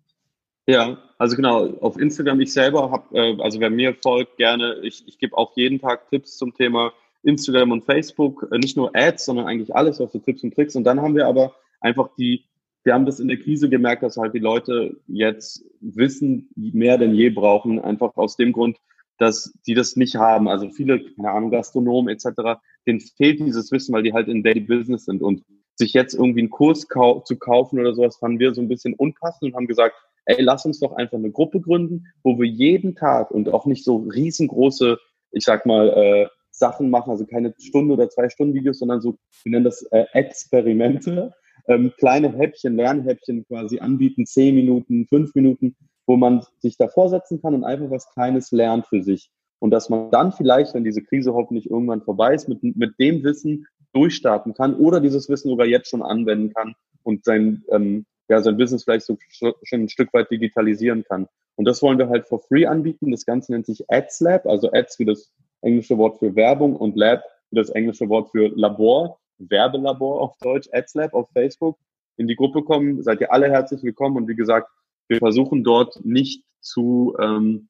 Ja, 0.66 0.98
also 1.18 1.37
genau, 1.37 1.66
auf 1.80 1.98
Instagram, 1.98 2.40
ich 2.40 2.52
selber 2.52 2.90
habe, 2.90 3.18
äh, 3.18 3.42
also 3.42 3.60
wer 3.60 3.70
mir 3.70 3.94
folgt, 3.94 4.37
gerne, 4.38 4.78
ich, 4.82 5.06
ich 5.06 5.18
gebe 5.18 5.37
auch 5.37 5.52
jeden 5.56 5.78
Tag 5.78 6.08
Tipps 6.08 6.38
zum 6.38 6.54
Thema 6.54 6.92
Instagram 7.22 7.72
und 7.72 7.84
Facebook, 7.84 8.48
äh, 8.50 8.58
nicht 8.58 8.76
nur 8.76 8.94
Ads, 8.94 9.26
sondern 9.26 9.46
eigentlich 9.46 9.74
alles, 9.74 10.00
auch 10.00 10.10
so 10.10 10.18
Tipps 10.18 10.42
und 10.42 10.54
Tricks. 10.54 10.76
Und 10.76 10.84
dann 10.84 11.02
haben 11.02 11.16
wir 11.16 11.26
aber 11.26 11.54
einfach 11.80 12.08
die, 12.16 12.44
wir 12.84 12.94
haben 12.94 13.04
das 13.04 13.20
in 13.20 13.28
der 13.28 13.38
Krise 13.38 13.68
gemerkt, 13.68 14.02
dass 14.02 14.16
halt 14.16 14.32
die 14.32 14.38
Leute 14.38 14.96
jetzt 15.06 15.64
Wissen 15.80 16.48
mehr 16.54 16.98
denn 16.98 17.14
je 17.14 17.30
brauchen, 17.30 17.80
einfach 17.80 18.16
aus 18.16 18.37
dem 18.37 18.52
Grund, 18.52 18.78
dass 19.18 19.52
die 19.66 19.74
das 19.74 19.96
nicht 19.96 20.16
haben. 20.16 20.48
Also 20.48 20.70
viele, 20.70 21.00
keine 21.14 21.30
Ahnung, 21.30 21.50
Gastronomen 21.50 22.14
etc., 22.14 22.60
denen 22.87 23.00
fehlt 23.00 23.40
dieses 23.40 23.70
Wissen, 23.72 23.94
weil 23.94 24.02
die 24.02 24.12
halt 24.12 24.28
in 24.28 24.42
Daily 24.42 24.60
Business 24.60 25.04
sind. 25.04 25.22
Und 25.22 25.42
sich 25.76 25.92
jetzt 25.92 26.14
irgendwie 26.14 26.40
einen 26.40 26.50
Kurs 26.50 26.88
kau 26.88 27.20
zu 27.20 27.37
kaufen 27.37 27.78
oder 27.80 27.94
sowas, 27.94 28.16
fanden 28.16 28.38
wir 28.38 28.54
so 28.54 28.60
ein 28.60 28.68
bisschen 28.68 28.94
unpassend 28.94 29.42
und 29.42 29.56
haben 29.56 29.66
gesagt, 29.66 29.96
ey, 30.26 30.40
lass 30.40 30.64
uns 30.64 30.80
doch 30.80 30.92
einfach 30.92 31.18
eine 31.18 31.30
Gruppe 31.30 31.60
gründen, 31.60 32.06
wo 32.22 32.38
wir 32.38 32.46
jeden 32.46 32.94
Tag 32.94 33.30
und 33.30 33.48
auch 33.48 33.66
nicht 33.66 33.84
so 33.84 33.96
riesengroße, 33.96 34.98
ich 35.32 35.44
sag 35.44 35.66
mal, 35.66 35.88
äh, 35.90 36.26
Sachen 36.50 36.88
machen, 36.88 37.10
also 37.10 37.26
keine 37.26 37.52
Stunde 37.58 37.94
oder 37.94 38.08
zwei 38.08 38.28
Stunden 38.28 38.54
Videos, 38.54 38.78
sondern 38.78 39.00
so, 39.00 39.16
wir 39.42 39.50
nennen 39.50 39.64
das 39.64 39.82
äh, 39.90 40.04
Experimente, 40.12 41.32
ähm, 41.66 41.92
kleine 41.98 42.32
Häppchen, 42.32 42.76
Lernhäppchen 42.76 43.44
quasi 43.46 43.80
anbieten, 43.80 44.26
zehn 44.26 44.54
Minuten, 44.54 45.06
fünf 45.08 45.34
Minuten, 45.34 45.76
wo 46.06 46.16
man 46.16 46.44
sich 46.58 46.76
da 46.76 46.88
vorsetzen 46.88 47.40
kann 47.40 47.54
und 47.54 47.64
einfach 47.64 47.90
was 47.90 48.08
Kleines 48.12 48.52
lernt 48.52 48.87
für 48.87 49.02
sich. 49.02 49.30
Und 49.58 49.70
dass 49.70 49.88
man 49.88 50.10
dann 50.10 50.32
vielleicht, 50.32 50.74
wenn 50.74 50.84
diese 50.84 51.02
Krise 51.02 51.32
hoffentlich 51.32 51.70
irgendwann 51.70 52.02
vorbei 52.02 52.34
ist, 52.34 52.48
mit, 52.48 52.62
mit 52.62 52.98
dem 52.98 53.24
Wissen 53.24 53.66
durchstarten 53.94 54.54
kann 54.54 54.74
oder 54.74 55.00
dieses 55.00 55.28
Wissen 55.28 55.48
sogar 55.48 55.66
jetzt 55.66 55.88
schon 55.88 56.02
anwenden 56.02 56.52
kann 56.52 56.74
und 57.02 57.24
sein, 57.24 57.64
ähm, 57.70 58.07
ja, 58.28 58.40
sein 58.40 58.57
Business 58.57 58.85
vielleicht 58.85 59.07
so 59.07 59.16
schon 59.30 59.54
ein 59.72 59.88
Stück 59.88 60.12
weit 60.12 60.30
digitalisieren 60.30 61.04
kann. 61.04 61.28
Und 61.57 61.66
das 61.66 61.83
wollen 61.83 61.98
wir 61.98 62.09
halt 62.09 62.26
for 62.26 62.40
free 62.40 62.66
anbieten. 62.66 63.11
Das 63.11 63.24
Ganze 63.24 63.52
nennt 63.52 63.66
sich 63.66 63.85
Ads 63.88 64.20
Lab, 64.20 64.46
also 64.46 64.72
Ads 64.72 64.98
wie 64.98 65.04
das 65.04 65.33
englische 65.61 65.96
Wort 65.98 66.18
für 66.18 66.35
Werbung 66.35 66.76
und 66.76 66.96
Lab 66.96 67.22
wie 67.50 67.57
das 67.57 67.70
englische 67.70 68.09
Wort 68.09 68.30
für 68.30 68.48
Labor, 68.48 69.20
Werbelabor 69.38 70.20
auf 70.20 70.37
Deutsch, 70.38 70.68
Ads 70.72 70.94
Lab 70.94 71.14
auf 71.14 71.30
Facebook. 71.33 71.78
In 72.16 72.26
die 72.28 72.37
Gruppe 72.37 72.62
kommen, 72.62 73.02
seid 73.02 73.20
ihr 73.20 73.33
alle 73.33 73.50
herzlich 73.50 73.83
willkommen 73.83 74.16
und 74.16 74.28
wie 74.28 74.37
gesagt, 74.37 74.68
wir 75.09 75.18
versuchen 75.18 75.64
dort 75.64 76.04
nicht 76.04 76.44
zu 76.61 77.16
ähm, 77.20 77.68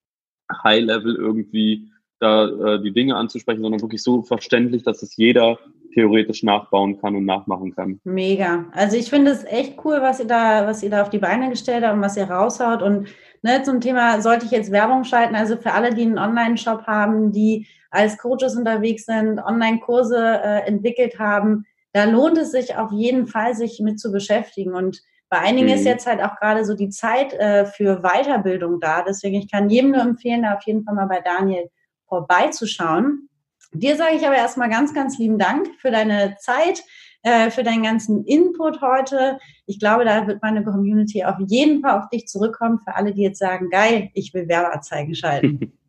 High 0.63 0.85
Level 0.85 1.17
irgendwie 1.17 1.91
da 2.21 2.47
äh, 2.47 2.83
die 2.83 2.93
Dinge 2.93 3.17
anzusprechen, 3.17 3.63
sondern 3.63 3.83
wirklich 3.83 4.03
so 4.03 4.23
verständlich, 4.23 4.83
dass 4.83 5.03
es 5.03 5.17
jeder 5.17 5.59
theoretisch 5.95 6.43
nachbauen 6.43 7.01
kann 7.01 7.15
und 7.17 7.25
nachmachen 7.25 7.75
kann. 7.75 8.01
Mega. 8.05 8.67
Also 8.73 8.97
ich 8.97 9.09
finde 9.09 9.31
es 9.31 9.45
echt 9.45 9.85
cool, 9.85 9.99
was 10.01 10.21
ihr 10.21 10.27
da, 10.27 10.67
was 10.67 10.83
ihr 10.83 10.91
da 10.91 11.03
auf 11.03 11.11
die 11.11 11.19
Beine 11.19 11.49
gestellt 11.51 11.85
habt 11.85 11.95
und 11.95 12.03
was 12.03 12.17
ihr 12.17 12.25
raushaut. 12.31 12.83
Und 12.83 13.09
ne, 13.43 13.63
zum 13.63 13.81
Thema, 13.81 14.21
sollte 14.21 14.45
ich 14.45 14.51
jetzt 14.51 14.73
Werbung 14.73 15.05
schalten? 15.05 15.37
Also 15.37 15.57
für 15.57 15.73
alle, 15.73 15.95
die 15.95 16.03
einen 16.03 16.19
Online-Shop 16.19 16.87
haben, 16.87 17.33
die 17.33 17.67
als 17.91 18.19
Coaches 18.19 18.57
unterwegs 18.57 19.07
sind, 19.07 19.39
Online-Kurse 19.39 20.41
äh, 20.43 20.67
entwickelt 20.67 21.19
haben, 21.19 21.65
da 21.93 22.05
lohnt 22.05 22.37
es 22.39 22.51
sich 22.51 22.77
auf 22.77 22.91
jeden 22.91 23.29
Fall, 23.29 23.55
sich 23.55 23.79
mit 23.81 24.01
zu 24.01 24.11
beschäftigen. 24.11 24.75
Und 24.75 25.01
bei 25.29 25.39
einigen 25.39 25.69
mhm. 25.69 25.75
ist 25.75 25.85
jetzt 25.85 26.07
halt 26.09 26.21
auch 26.23 26.37
gerade 26.37 26.65
so 26.65 26.75
die 26.75 26.89
Zeit 26.89 27.33
äh, 27.35 27.67
für 27.67 28.03
Weiterbildung 28.03 28.81
da. 28.81 29.03
Deswegen, 29.03 29.37
ich 29.37 29.51
kann 29.51 29.71
jedem 29.71 29.93
nur 29.93 30.03
empfehlen, 30.03 30.43
da 30.43 30.55
auf 30.55 30.63
jeden 30.67 30.83
Fall 30.83 30.95
mal 30.95 31.07
bei 31.07 31.21
Daniel 31.21 31.71
vorbeizuschauen. 32.09 33.29
Dir 33.73 33.97
sage 33.97 34.17
ich 34.17 34.27
aber 34.27 34.37
erstmal 34.37 34.71
ganz, 34.71 34.95
ganz 34.95 35.19
lieben 35.19 35.39
Dank 35.39 35.69
für 35.81 35.91
deine 35.91 36.37
Zeit, 36.39 36.83
äh, 37.23 37.51
für 37.51 37.63
deinen 37.65 37.83
ganzen 37.83 38.25
Input 38.25 38.81
heute. 38.81 39.39
Ich 39.67 39.81
glaube, 39.81 40.05
da 40.05 40.27
wird 40.27 40.43
meine 40.43 40.63
Community 40.63 41.25
auf 41.25 41.37
jeden 41.47 41.81
Fall 41.81 41.99
auf 41.99 42.09
dich 42.11 42.27
zurückkommen, 42.27 42.79
für 42.79 42.95
alle, 42.95 43.13
die 43.13 43.23
jetzt 43.23 43.39
sagen, 43.39 43.71
geil, 43.71 44.11
ich 44.15 44.33
will 44.35 44.49
Werbeanzeigen 44.49 45.15
schalten. 45.15 45.73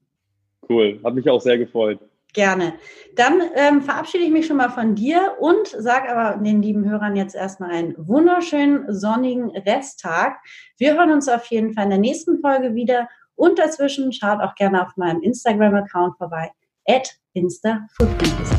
Cool, 0.68 1.00
hat 1.04 1.14
mich 1.14 1.30
auch 1.30 1.42
sehr 1.42 1.60
gefreut. 1.60 2.00
Gerne. 2.34 2.74
Dann 3.16 3.42
ähm, 3.56 3.82
verabschiede 3.82 4.26
ich 4.26 4.32
mich 4.32 4.46
schon 4.46 4.58
mal 4.58 4.70
von 4.70 4.94
dir 4.94 5.36
und 5.40 5.68
sage 5.68 6.10
aber 6.10 6.44
den 6.44 6.62
lieben 6.62 6.90
Hörern 6.90 7.16
jetzt 7.16 7.34
erstmal 7.34 7.72
einen 7.72 7.96
wunderschönen 7.98 8.94
sonnigen 8.94 9.52
Resttag. 9.52 10.40
Wir 10.78 10.96
hören 10.96 11.12
uns 11.12 11.30
auf 11.30 11.46
jeden 11.46 11.74
Fall 11.74 11.86
in 11.86 11.92
der 11.92 12.00
nächsten 12.00 12.42
Folge 12.42 12.76
wieder 12.76 13.08
und 13.36 13.60
dazwischen 13.60 14.12
schaut 14.12 14.42
auch 14.42 14.56
gerne 14.56 14.86
auf 14.86 14.96
meinem 14.98 15.22
Instagram-Account 15.22 16.18
vorbei, 16.18 16.52
at 16.88 17.10
instafoodbusiness. 17.34 18.55